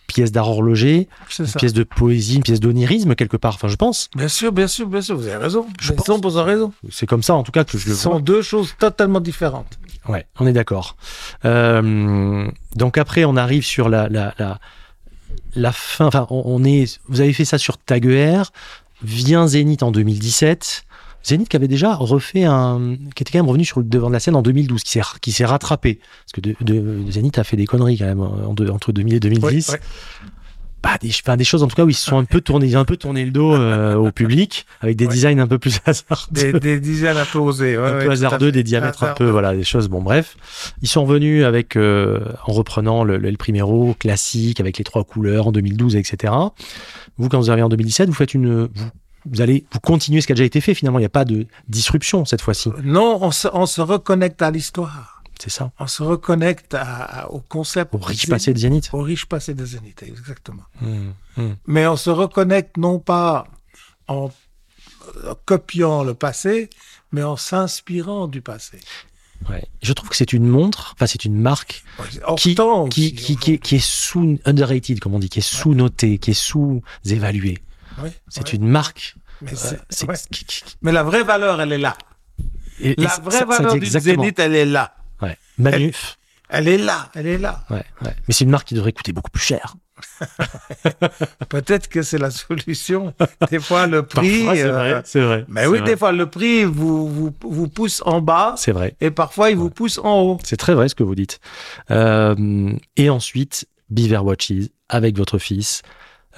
[0.08, 1.06] pièce d'art horloger,
[1.38, 1.58] une ça.
[1.58, 3.54] pièce de poésie, une pièce d'onirisme quelque part.
[3.56, 4.08] Enfin, je pense.
[4.16, 5.66] Bien sûr, bien sûr, bien sûr, vous avez raison.
[5.80, 6.06] Je Vous pense.
[6.06, 6.72] 100% raison.
[6.90, 7.96] C'est comme ça, en tout cas, que je Ce vois.
[7.96, 9.78] sont deux choses totalement différentes.
[10.08, 10.96] Ouais, on est d'accord.
[11.44, 14.58] Euh, donc après, on arrive sur la, la, la,
[15.54, 16.06] la fin.
[16.06, 17.00] Enfin, on, on est.
[17.08, 18.42] Vous avez fait ça sur Tag Heuer.
[19.02, 20.84] Vient Zénith en 2017.
[21.24, 24.12] Zénith qui avait déjà refait un, qui était quand même revenu sur le devant de
[24.12, 24.82] la scène en 2012,
[25.20, 29.14] qui s'est rattrapé parce que de, Zénith a fait des conneries quand même entre 2000
[29.14, 29.68] et 2010.
[29.68, 29.80] Ouais, ouais.
[30.80, 32.66] Bah, des, enfin, des choses en tout cas où ils se sont un peu tournés,
[32.66, 35.12] ils ont un peu tourné le dos euh, au public avec des Ouais.
[35.12, 37.76] designs un peu plus hasardeux Des, des dizaines un peu osées.
[37.76, 39.24] ouais, un ouais, peu hasardeux, des diamètres un Hasardeux.
[39.26, 39.88] peu, voilà, des choses.
[39.88, 40.36] Bon, bref,
[40.80, 45.02] ils sont revenus avec, euh, en reprenant le, le El Primero classique avec les trois
[45.02, 46.32] couleurs en 2012, etc.
[47.18, 48.86] Vous, quand vous arrivez en 2017, vous faites une, vous,
[49.28, 50.74] vous allez, vous continuez ce qui a déjà été fait.
[50.74, 52.70] Finalement, il n'y a pas de disruption cette fois-ci.
[52.84, 55.17] Non, on se, on se reconnecte à l'histoire.
[55.38, 55.70] C'est ça.
[55.78, 56.82] On se reconnecte à-
[57.22, 57.94] à- au concept.
[57.94, 58.90] Au riche passé de Zénith.
[58.92, 60.64] Au riche passé de Zénith, exactement.
[60.82, 61.56] Hum, hum.
[61.66, 63.46] Mais on se reconnecte non pas
[64.08, 64.30] en
[65.24, 66.68] euh, copiant le passé,
[67.12, 68.78] mais en s'inspirant du passé.
[69.48, 69.64] Ouais.
[69.82, 71.84] Je trouve que c'est une montre, enfin, c'est une marque
[72.36, 72.54] qui,
[72.90, 76.32] qui, qui, qui, est- qui est sous underrated, comme on dit, qui est sous-notée, qui
[76.32, 77.58] est sous-évaluée.
[78.02, 79.14] Oui, C'est une marque.
[79.40, 79.76] Mais, euh,
[80.82, 81.96] Mais la vraie valeur, elle est là.
[82.80, 83.86] et- La ça- vraie ça- ça valeur dit du.
[83.86, 84.94] Zénith, elle est là.
[85.22, 85.36] Ouais.
[85.58, 86.16] Manuf.
[86.50, 87.64] Elle est là, elle est là.
[87.68, 88.16] Ouais, ouais.
[88.26, 89.74] Mais c'est une marque qui devrait coûter beaucoup plus cher.
[91.48, 93.12] Peut-être que c'est la solution.
[93.50, 94.46] Des fois, le prix.
[94.48, 95.44] euh, c'est vrai.
[95.48, 98.94] Mais oui, des fois, le prix vous, vous, vous pousse en bas C'est vrai.
[99.00, 100.38] et parfois, il vous pousse en haut.
[100.44, 101.40] C'est très vrai ce que vous dites.
[101.90, 104.52] Euh, et ensuite, Beaver Watches
[104.88, 105.82] avec votre fils.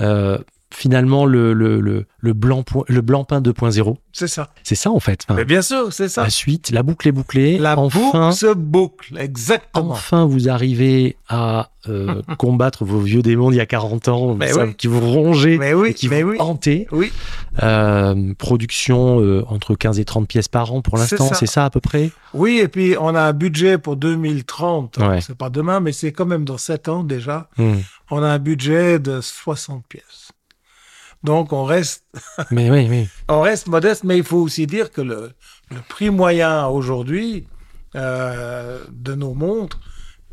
[0.00, 0.38] Euh,
[0.72, 3.96] finalement le, le, le, le blanc, le blanc pain 2.0.
[4.12, 4.50] C'est ça.
[4.62, 5.24] C'est ça en fait.
[5.24, 6.22] Enfin, Mais bien sûr, c'est ça.
[6.24, 7.58] la suite, la boucle est bouclée.
[7.58, 9.90] La enfin, boucle se boucle, exactement.
[9.90, 14.52] enfin, vous arrivez à euh, combattre vos vieux démons d'il y a 40 ans, Mais
[14.52, 14.74] ça, oui.
[14.76, 16.36] qui vous rongeaient, Mais oui, et qui mais vous oui.
[16.40, 16.86] hantaient.
[16.92, 17.12] Oui,
[17.62, 21.70] Euh, production euh, entre 15 et 30 pièces par an pour l'instant, c'est ça à
[21.70, 22.10] peu près?
[22.32, 24.98] Oui, et puis on a un budget pour 2030.
[24.98, 25.20] Ouais.
[25.20, 27.48] C'est pas demain, mais c'est quand même dans 7 ans déjà.
[27.58, 27.78] Hmm.
[28.10, 30.29] On a un budget de 60 pièces.
[31.22, 32.04] Donc on reste,
[32.50, 33.08] Mais oui, oui.
[33.28, 35.32] on reste modeste, mais il faut aussi dire que le,
[35.70, 37.46] le prix moyen aujourd'hui
[37.94, 39.80] euh, de nos montres,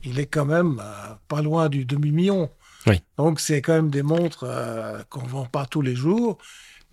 [0.04, 2.50] il est quand même euh, pas loin du demi-million.
[2.86, 3.02] Oui.
[3.18, 6.38] Donc c'est quand même des montres euh, qu'on vend pas tous les jours.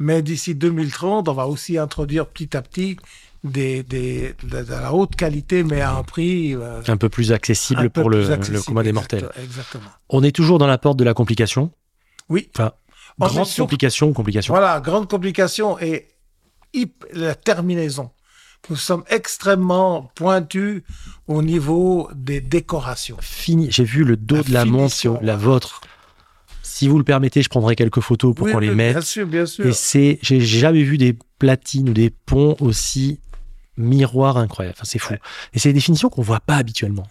[0.00, 2.96] Mais d'ici 2030, on va aussi introduire petit à petit
[3.44, 7.30] des, des, de, de la haute qualité, mais à un prix euh, Un peu plus
[7.30, 8.64] accessible peu pour le, plus le accessible.
[8.64, 9.28] commun des mortels.
[9.40, 9.84] Exactement.
[10.08, 11.70] On est toujours dans la porte de la complication?
[12.28, 12.50] Oui.
[12.56, 12.72] Enfin,
[13.20, 14.52] On grande sur- complication, complication.
[14.54, 16.08] Voilà, grande complication et
[17.12, 18.10] la terminaison.
[18.70, 20.82] Nous sommes extrêmement pointus
[21.28, 23.16] au niveau des décorations.
[23.20, 23.70] Fini.
[23.70, 25.82] J'ai vu le dos La de la montre, la vôtre.
[26.62, 28.92] Si vous le permettez, je prendrai quelques photos pour Oui, qu'on les mette.
[28.94, 29.66] Bien sûr, bien sûr.
[29.66, 33.20] Et c'est, j'ai jamais vu des platines ou des ponts aussi
[33.76, 34.74] miroirs incroyables.
[34.78, 35.14] Enfin, c'est fou.
[35.52, 37.06] Et c'est des définitions qu'on voit pas habituellement.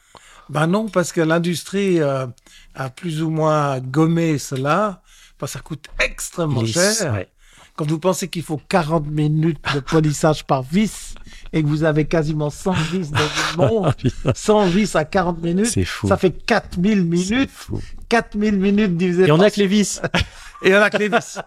[0.49, 2.25] Ben non, parce que l'industrie euh,
[2.73, 5.02] a plus ou moins gommé cela,
[5.37, 7.13] parce que ça coûte extrêmement Les- cher.
[7.13, 7.27] ouais.
[7.75, 11.15] Quand vous pensez qu'il faut 40 minutes de polissage par vis
[11.53, 13.95] et que vous avez quasiment 100 vis dans une montre,
[14.35, 16.07] 100 vis à 40 minutes, fou.
[16.07, 17.03] ça fait 4000 C'est
[17.33, 17.49] minutes.
[17.51, 17.81] fou.
[18.09, 19.99] 4000 minutes divisé Et on a que les vis.
[20.63, 21.39] Et on a que les vis.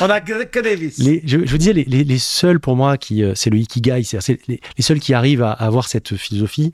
[0.00, 0.98] on a que, que les vis.
[0.98, 3.58] Les, je, je vous disais, les, les, les seuls pour moi qui, euh, c'est le
[3.58, 6.72] ikigai, c'est c'est les, les seuls qui arrivent à, à avoir cette philosophie,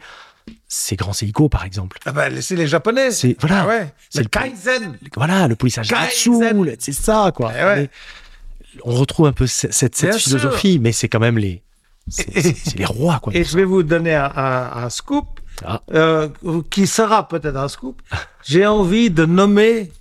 [0.68, 1.98] c'est Grand Seiko par exemple.
[2.06, 3.10] Ah ben, c'est les Japonais.
[3.10, 3.94] C'est voilà, Ah ouais.
[4.14, 4.98] Le le- Kaizen.
[5.16, 6.74] voilà, le polissage Kaizen.
[6.78, 7.52] c'est ça quoi.
[7.58, 7.90] Eh ouais.
[8.84, 11.62] On retrouve un peu cette, philosophie, mais c'est quand même les,
[12.08, 13.34] c'est les rois quoi.
[13.34, 15.82] Et je vais vous donner un, un- un scoop Ah.
[15.92, 16.28] euh,
[16.70, 18.00] qui sera peut-être un scoop.
[18.42, 19.92] J'ai envie de nommer.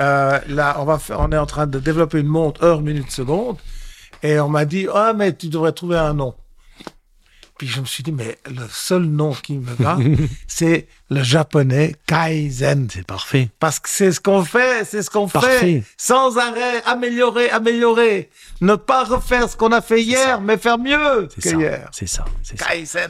[0.00, 3.10] euh, là, on va faire, on est en train de développer une montre heure minute
[3.10, 3.58] seconde,
[4.22, 6.34] et on m'a dit ah mais tu devrais trouver un nom.
[7.64, 9.96] Puis je me suis dit mais le seul nom qui me va,
[10.46, 12.88] c'est le japonais Kaizen.
[12.92, 13.48] C'est parfait.
[13.58, 15.82] Parce que c'est ce qu'on fait, c'est ce qu'on fait.
[15.96, 18.28] Sans arrêt, améliorer, améliorer.
[18.60, 21.56] Ne pas refaire ce qu'on a fait hier, mais faire mieux que ça.
[21.56, 21.88] hier.
[21.90, 22.26] C'est ça.
[22.42, 22.66] C'est ça.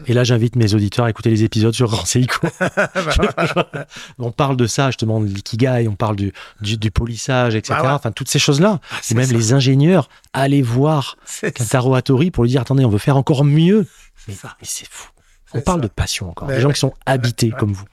[0.07, 2.47] Et là, j'invite mes auditeurs à écouter les épisodes sur Grand Seiko.
[4.21, 7.81] on parle de ça, justement, de l'ikigai, on parle du, du, du polissage, etc.
[7.83, 7.95] Bah ouais.
[7.95, 8.79] Enfin, toutes ces choses-là.
[8.93, 9.35] Ah, Et même ça.
[9.35, 11.17] les ingénieurs, allez voir.
[11.57, 13.87] Kentaro Hattori pour lui dire attendez, on veut faire encore mieux.
[14.29, 15.11] Mais, c'est fou.
[15.53, 15.89] On parle ça.
[15.89, 16.49] de passion encore.
[16.49, 17.87] Mais des gens qui sont habités comme vous.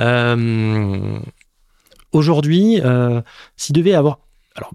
[0.00, 1.18] Euh,
[2.12, 3.20] Aujourd'hui, euh,
[3.56, 4.20] s'il devait y avoir.
[4.54, 4.70] Alors,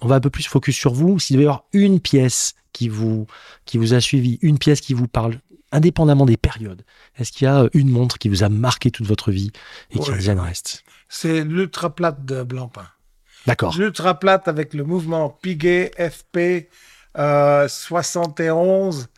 [0.00, 1.18] on va un peu plus focus sur vous.
[1.18, 3.26] S'il devait y avoir une pièce qui vous,
[3.64, 5.40] qui vous a suivi, une pièce qui vous parle,
[5.72, 6.84] indépendamment des périodes,
[7.18, 9.50] est-ce qu'il y a une montre qui vous a marqué toute votre vie
[9.90, 10.16] et qui Ouais.
[10.16, 10.84] vous en reste?
[11.08, 12.86] C'est l'ultra plate de Blancpain.
[13.46, 13.76] D'accord.
[13.76, 16.68] L'ultra plate avec le mouvement Piguet FP
[17.18, 19.08] euh, 71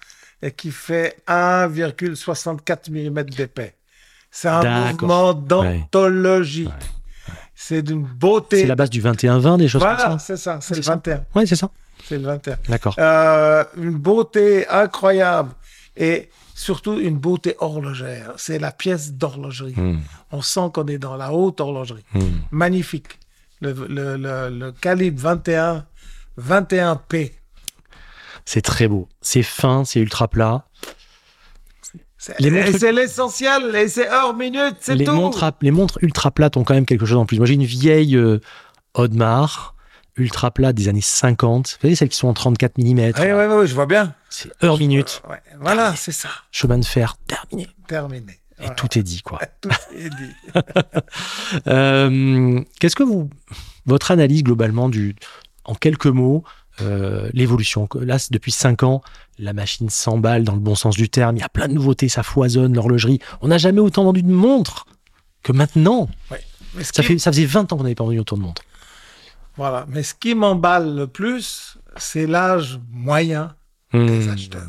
[0.42, 3.74] et qui fait 1,64 mm d'épais.
[4.30, 6.66] C'est un mouvement d'anthologie.
[6.66, 7.32] Ouais.
[7.54, 8.60] C'est d'une beauté.
[8.62, 10.94] C'est la base du 21-20, des choses Voilà, comme ça c'est ça, c'est le ça.
[10.94, 11.24] 21.
[11.34, 11.70] Ouais, c'est ça.
[12.04, 12.56] C'est le 21.
[12.68, 12.96] D'accord.
[12.98, 15.50] Euh, une beauté incroyable
[15.96, 18.32] et surtout une beauté horlogère.
[18.36, 19.74] C'est la pièce d'horlogerie.
[19.76, 19.98] Hmm,
[20.32, 22.04] On sent qu'on est dans la haute horlogerie.
[22.14, 22.20] hmm.
[22.50, 23.18] Magnifique.
[23.60, 25.84] Le, le- le- le calibre 21,
[26.40, 27.32] 21P.
[28.44, 29.08] C'est très beau.
[29.20, 30.66] C'est fin, c'est ultra plat.
[32.18, 35.12] C'est l'essentiel et c'est heure minute, c'est les tout.
[35.12, 37.38] montres, à- les montres ultra plates ont quand même quelque chose en plus.
[37.38, 38.38] Moi, j'ai une vieille euh,
[38.94, 39.74] Audemars
[40.16, 41.66] ultra plate des années 50.
[41.68, 42.84] Vous savez, celles qui sont en 34 mm.
[42.84, 44.14] Oui, oui, oui, je vois bien.
[44.28, 45.20] C'est heure minute.
[45.28, 46.28] Ouais, Voilà, c'est ça.
[46.52, 47.66] Chemin de fer terminé.
[47.88, 48.32] Terminé.
[48.58, 48.74] Et Voilà.
[48.74, 49.40] tout est dit, quoi.
[49.60, 50.32] Tout est dit.
[51.66, 53.28] Euh, Qu'est-ce que vous,
[53.86, 55.16] votre analyse globalement du,
[55.64, 56.44] en quelques mots,
[56.80, 57.88] euh, l'évolution.
[58.00, 59.02] Là, depuis 5 ans,
[59.38, 61.36] la machine s'emballe dans le bon sens du terme.
[61.36, 63.18] Il y a plein de nouveautés, ça foisonne, l'horlogerie.
[63.40, 64.86] On n'a jamais autant vendu de montres
[65.42, 66.08] que maintenant.
[66.30, 68.62] Mais ce Ça, fait, ça faisait 20 ans qu'on n'avait pas vendu autant de montres.
[69.56, 69.84] Voilà.
[69.88, 73.54] Mais ce qui m'emballe le plus, c'est l'âge moyen
[73.92, 74.30] des Mmh.
[74.30, 74.62] acheteurs.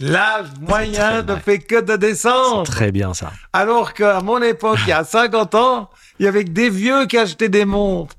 [0.00, 2.62] L'âge moyen ne fait que de descendre.
[2.64, 3.32] très bien ça.
[3.52, 7.06] Alors qu'à mon époque, il y a 50 ans, il y avait que des vieux
[7.06, 8.14] qui achetaient des montres.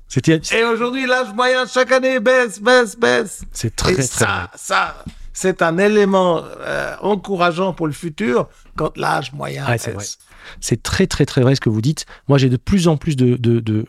[0.52, 3.42] Et aujourd'hui, l'âge moyen, chaque année, baisse, baisse, baisse.
[3.52, 8.96] c'est très, Et très ça, ça, c'est un élément euh, encourageant pour le futur quand
[8.96, 10.18] l'âge moyen Ouais, c'est baisse.
[10.60, 12.04] C'est très, très, très vrai ce que vous dites.
[12.28, 13.86] Moi, j'ai de plus en plus de, de, de-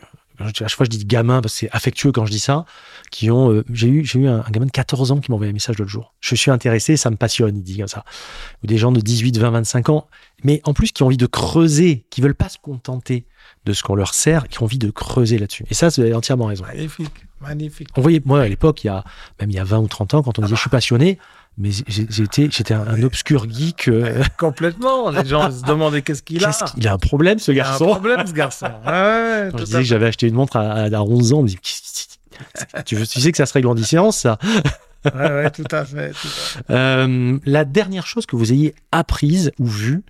[0.48, 2.64] à chaque fois je dis gamin parce que c'est affectueux quand je dis ça,
[3.10, 5.36] qui ont, euh, j'ai eu, j'ai eu un, un gamin de 14 ans qui m'a
[5.36, 6.14] envoyé un message l'autre jour.
[6.20, 8.04] Je suis intéressé, ça me passionne, il dit comme ça.
[8.62, 10.06] Ou des gens de 18, 20, 25 ans,
[10.42, 13.26] mais en plus qui ont envie de creuser, qui veulent pas se contenter
[13.64, 15.64] de ce qu'on leur sert, qui ont envie de creuser là-dessus.
[15.70, 16.64] Et ça, vous avez entièrement raison.
[16.64, 17.88] Magnifique, magnifique.
[17.96, 19.04] On voyait, moi, à l'époque, il y a,
[19.40, 21.18] même il y a 20 ou 30 ans, quand on disait je suis passionné,
[21.56, 23.88] mais j'étais, un, obscur geek.
[23.88, 25.10] euh, Complètement.
[25.10, 26.48] Les gens se demandaient qu'est-ce qu'il a.
[26.52, 27.86] qu'est-ce qu'il a un problème, ce Il a un garçon.
[27.86, 28.66] problème, ce garçon.
[28.86, 31.42] Ouais, Quand je disais que j'avais acheté une montre à, à- à 11 ans, on
[31.42, 31.58] me dit,
[32.84, 34.38] tu, tu sais que ça se règle en 10 séances, ça.
[35.14, 36.12] Ouais, ouais, tout à fait.
[36.12, 36.60] tout à fait.
[36.70, 40.02] Euh, la dernière chose que vous ayez apprise ou vue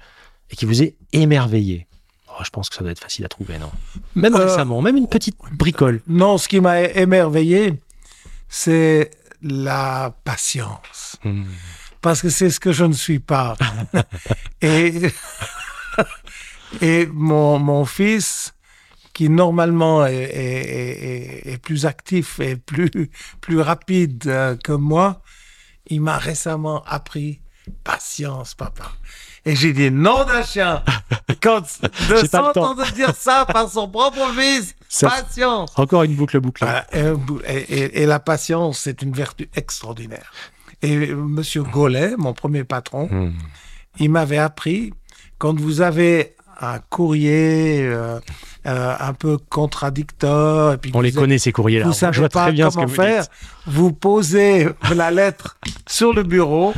[0.51, 1.89] et qui vous ait émerveillé.
[2.29, 3.73] Oh, je pense que ça doit être facile à trouver, non?
[4.15, 6.01] Même Euh, récemment, même une petite bricole.
[6.07, 7.75] Non, ce qui m'a émerveillé,
[8.49, 9.11] c'est
[9.43, 11.14] la patience.
[12.01, 13.57] Parce que c'est ce que je ne suis pas.
[14.61, 15.11] et
[16.81, 18.55] et mon, mon fils,
[19.13, 22.91] qui normalement est, est- est- est plus actif et plus,
[23.41, 25.23] plus rapide euh, que moi,
[25.87, 27.41] il m'a récemment appris
[27.85, 28.91] patience, papa.
[29.47, 30.83] Et j'ai dit non d'un chien.
[31.41, 31.61] Quand
[32.09, 35.71] de s'entendre dire ça par son propre fils, Ça- patience.
[35.77, 36.67] Encore une boucle bouclée.
[36.93, 40.33] Et- et- et la patience, c'est une vertu extraordinaire.
[40.85, 43.33] Et euh, Monsieur Gollet, mon premier patron, Hmm.
[43.99, 44.93] il m'avait appris
[45.39, 48.21] quand vous avez un courrier euh,
[48.67, 51.87] euh, un peu contradicteur, et puis On les connaît, ces courriers-là.
[51.87, 53.31] vous Je savez vois pas très bien ce comment que vous faire, dites.
[53.67, 55.57] vous posez la lettre
[55.89, 56.73] sur le bureau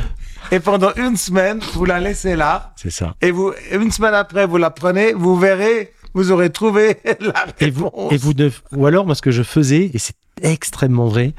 [0.51, 3.15] et pendant une semaine, vous la laissez là C'est ça.
[3.21, 7.69] et vous une semaine après, vous la prenez, vous verrez, vous aurez trouvé la Et
[7.69, 8.11] vous, réponse.
[8.13, 11.33] et vous ne- ou alors, moi, ce que je faisais, et c'est extrêmement vrai,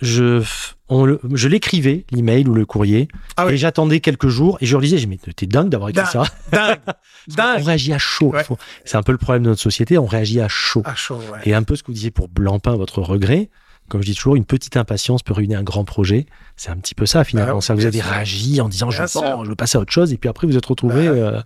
[0.00, 0.42] je,
[0.90, 3.54] on le- je l'écrivais, l'email ou le courrier, Ah oui.
[3.54, 6.12] et j'attendais quelques jours, et je leur disais, mais t'es dingue d'avoir écrit Dingue.
[6.12, 6.24] ça.
[6.52, 6.78] dingue,
[7.30, 7.62] On dingue.
[7.64, 8.30] réagit à chaud.
[8.32, 8.44] Ouais.
[8.44, 10.82] Faut- C'est un peu le problème de notre société, on réagit à chaud.
[10.84, 11.38] À chaud, ouais.
[11.44, 13.48] Et un peu ce que vous disiez pour Blancpain, votre regret,
[13.88, 16.26] comme je dis toujours, une petite impatience peut ruiner un grand projet.
[16.56, 17.56] C'est un petit peu ça finalement.
[17.56, 19.44] Bah, ça vous avez réagi en disant je, Bien sûr.
[19.44, 21.08] je veux passer à autre chose, et puis après vous êtes retrouvé.
[21.08, 21.42] Bah, euh,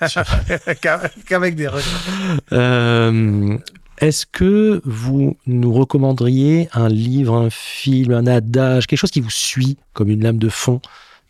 [0.00, 0.06] Ah
[0.48, 0.74] ouais.
[0.80, 1.82] Qu'avec- Qu'avec des regrets.
[2.52, 3.56] euh,
[4.00, 9.30] Est-ce que vous nous recommanderiez un livre, un film, un adage, quelque chose qui vous
[9.30, 10.80] suit comme une lame de fond,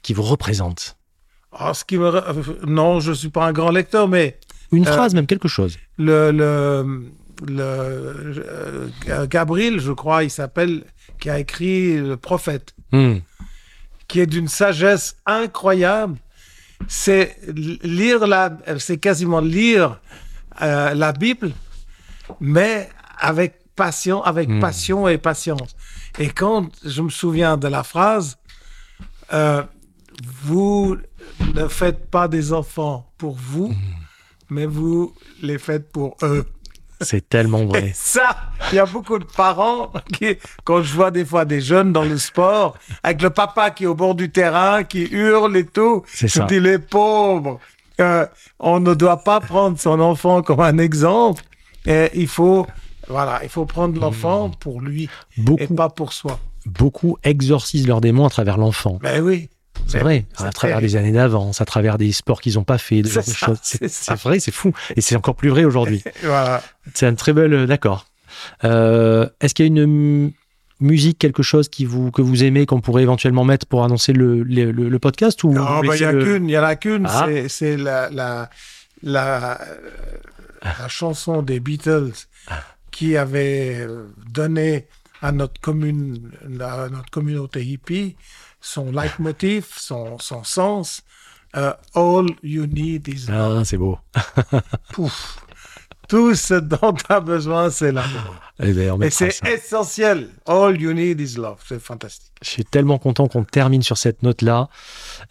[0.03, 0.97] qui vous représente?
[1.53, 2.09] Ah, ce qui me...
[2.11, 4.39] re- Non, je suis pas un grand lecteur, mais
[4.71, 5.79] Une Euh, phrase, même quelque chose.
[5.97, 7.05] le, le,
[7.47, 10.85] le euh, Gabriel, je crois, il s'appelle,
[11.21, 13.17] qui a écrit Le Prophète, Hmm.
[14.09, 16.17] qui est d'une sagesse incroyable.
[16.87, 17.37] C'est
[17.83, 20.01] lire la, c'est quasiment lire
[20.63, 21.53] euh, la Bible,
[22.41, 24.61] mais avec passion, avec Hmm.
[24.61, 25.77] passion et patience.
[26.19, 28.37] Et quand je me souviens de la phrase,
[29.33, 29.63] euh,
[30.43, 30.97] vous
[31.55, 33.73] ne faites pas des enfants pour vous,
[34.51, 36.45] mais vous les faites pour eux.
[37.01, 37.93] C'est tellement Et vrai.
[37.95, 38.37] ça,
[38.73, 42.03] il y a beaucoup de parents qui, quand je vois des fois des jeunes dans
[42.03, 46.03] le sport, avec le papa qui est au bord du terrain, qui hurle et tout,
[46.09, 46.45] C'est je ça.
[46.47, 47.61] dis les pauvres.
[48.01, 48.27] Euh,
[48.59, 51.43] on ne doit pas prendre son enfant comme un exemple.
[51.89, 52.67] Et il faut,
[53.09, 55.09] voilà, il faut prendre l'enfant pour lui
[55.59, 56.39] et pas pour soi.
[56.67, 58.99] beaucoup exorcisent leurs démons à travers l'enfant.
[59.03, 59.49] Ben oui.
[59.87, 63.01] C'est vrai, à travers les années d'avance, à travers des sports qu'ils n'ont pas fait,
[63.03, 63.59] de ça, choses.
[63.63, 64.73] c'est vrai, c'est fou.
[64.97, 66.03] Et c'est encore plus vrai aujourd'hui.
[66.23, 66.63] Voilà.
[66.95, 67.53] C'est un très bel.
[67.55, 68.07] euh, D'accord.
[68.65, 70.33] Euh, Est-ce qu'il y a une
[70.81, 74.43] musique, quelque chose qui vous, que vous aimez, qu'on pourrait éventuellement mettre pour annoncer le,
[74.43, 76.63] le, le- le podcast ou Non, ben, il laissez y a qu'une, il y en
[76.65, 77.25] a qu'une, Ah.
[77.29, 78.51] c'est- c'est la, la,
[79.03, 79.59] la,
[80.63, 82.13] la chanson des Beatles
[82.91, 83.87] qui avait
[84.27, 84.89] donné
[85.21, 88.17] à notre commune, à notre communauté hippie,
[88.61, 91.03] son leitmotiv, son, son sens.
[91.57, 93.59] euh, All you need is love.
[93.61, 93.99] Ah, c'est beau.
[94.93, 95.39] Pouf.
[96.09, 98.35] Tout ce dont tu as besoin, c'est l'amour.
[98.61, 100.29] Eh ben, Et c'est essentiel.
[100.47, 101.59] All you need is love.
[101.69, 102.33] C'est fantastique.
[102.43, 104.69] Je suis tellement content qu'on termine sur cette note-là.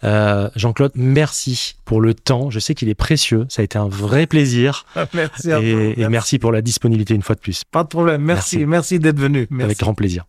[0.04, 2.48] Euh, Jean-Claude, merci pour le temps.
[2.50, 3.44] Je sais qu'il est précieux.
[3.48, 4.86] Ça a été un vrai plaisir.
[5.14, 5.66] Merci à vous.
[5.66, 7.64] Et, et merci pour la disponibilité une fois de plus.
[7.64, 8.22] Pas de problème.
[8.22, 8.58] Merci.
[8.58, 8.66] Merci.
[8.66, 9.46] Merci, d'être venu.
[9.50, 9.64] Merci.
[9.64, 10.24] Avec grand plaisir.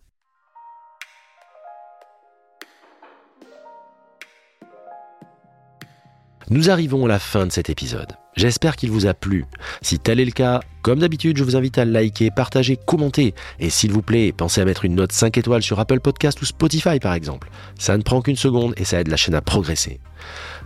[6.50, 8.08] Nous arrivons à la fin de cet épisode.
[8.34, 9.44] J'espère qu'il vous a plu.
[9.82, 13.36] Si tel est le cas, comme d'habitude, je vous invite à liker, partager, commenter.
[13.60, 16.44] Et s'il vous plaît, pensez à mettre une note 5 étoiles sur Apple Podcast ou
[16.44, 17.48] Spotify par exemple.
[17.78, 20.00] Ça ne prend qu'une seconde et ça aide la chaîne à progresser.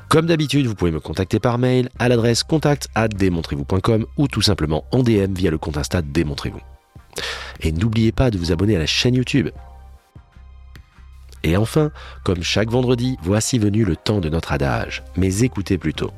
[0.09, 4.87] Comme d'habitude, vous pouvez me contacter par mail à l'adresse contact démontrez-vous.com ou tout simplement
[4.91, 6.63] en DM via le compte Insta Démontrez-vous.
[7.61, 9.51] Et n'oubliez pas de vous abonner à la chaîne YouTube.
[11.45, 11.93] Et enfin,
[12.25, 16.11] comme chaque vendredi, voici venu le temps de notre adage, mais écoutez plutôt.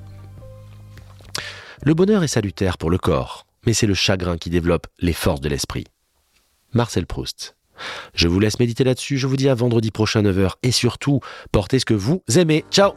[1.83, 5.41] Le bonheur est salutaire pour le corps, mais c'est le chagrin qui développe les forces
[5.41, 5.85] de l'esprit.
[6.73, 7.57] Marcel Proust.
[8.15, 11.21] Je vous laisse méditer là-dessus, je vous dis à vendredi prochain 9h et surtout,
[11.51, 12.65] portez ce que vous aimez.
[12.71, 12.93] Ciao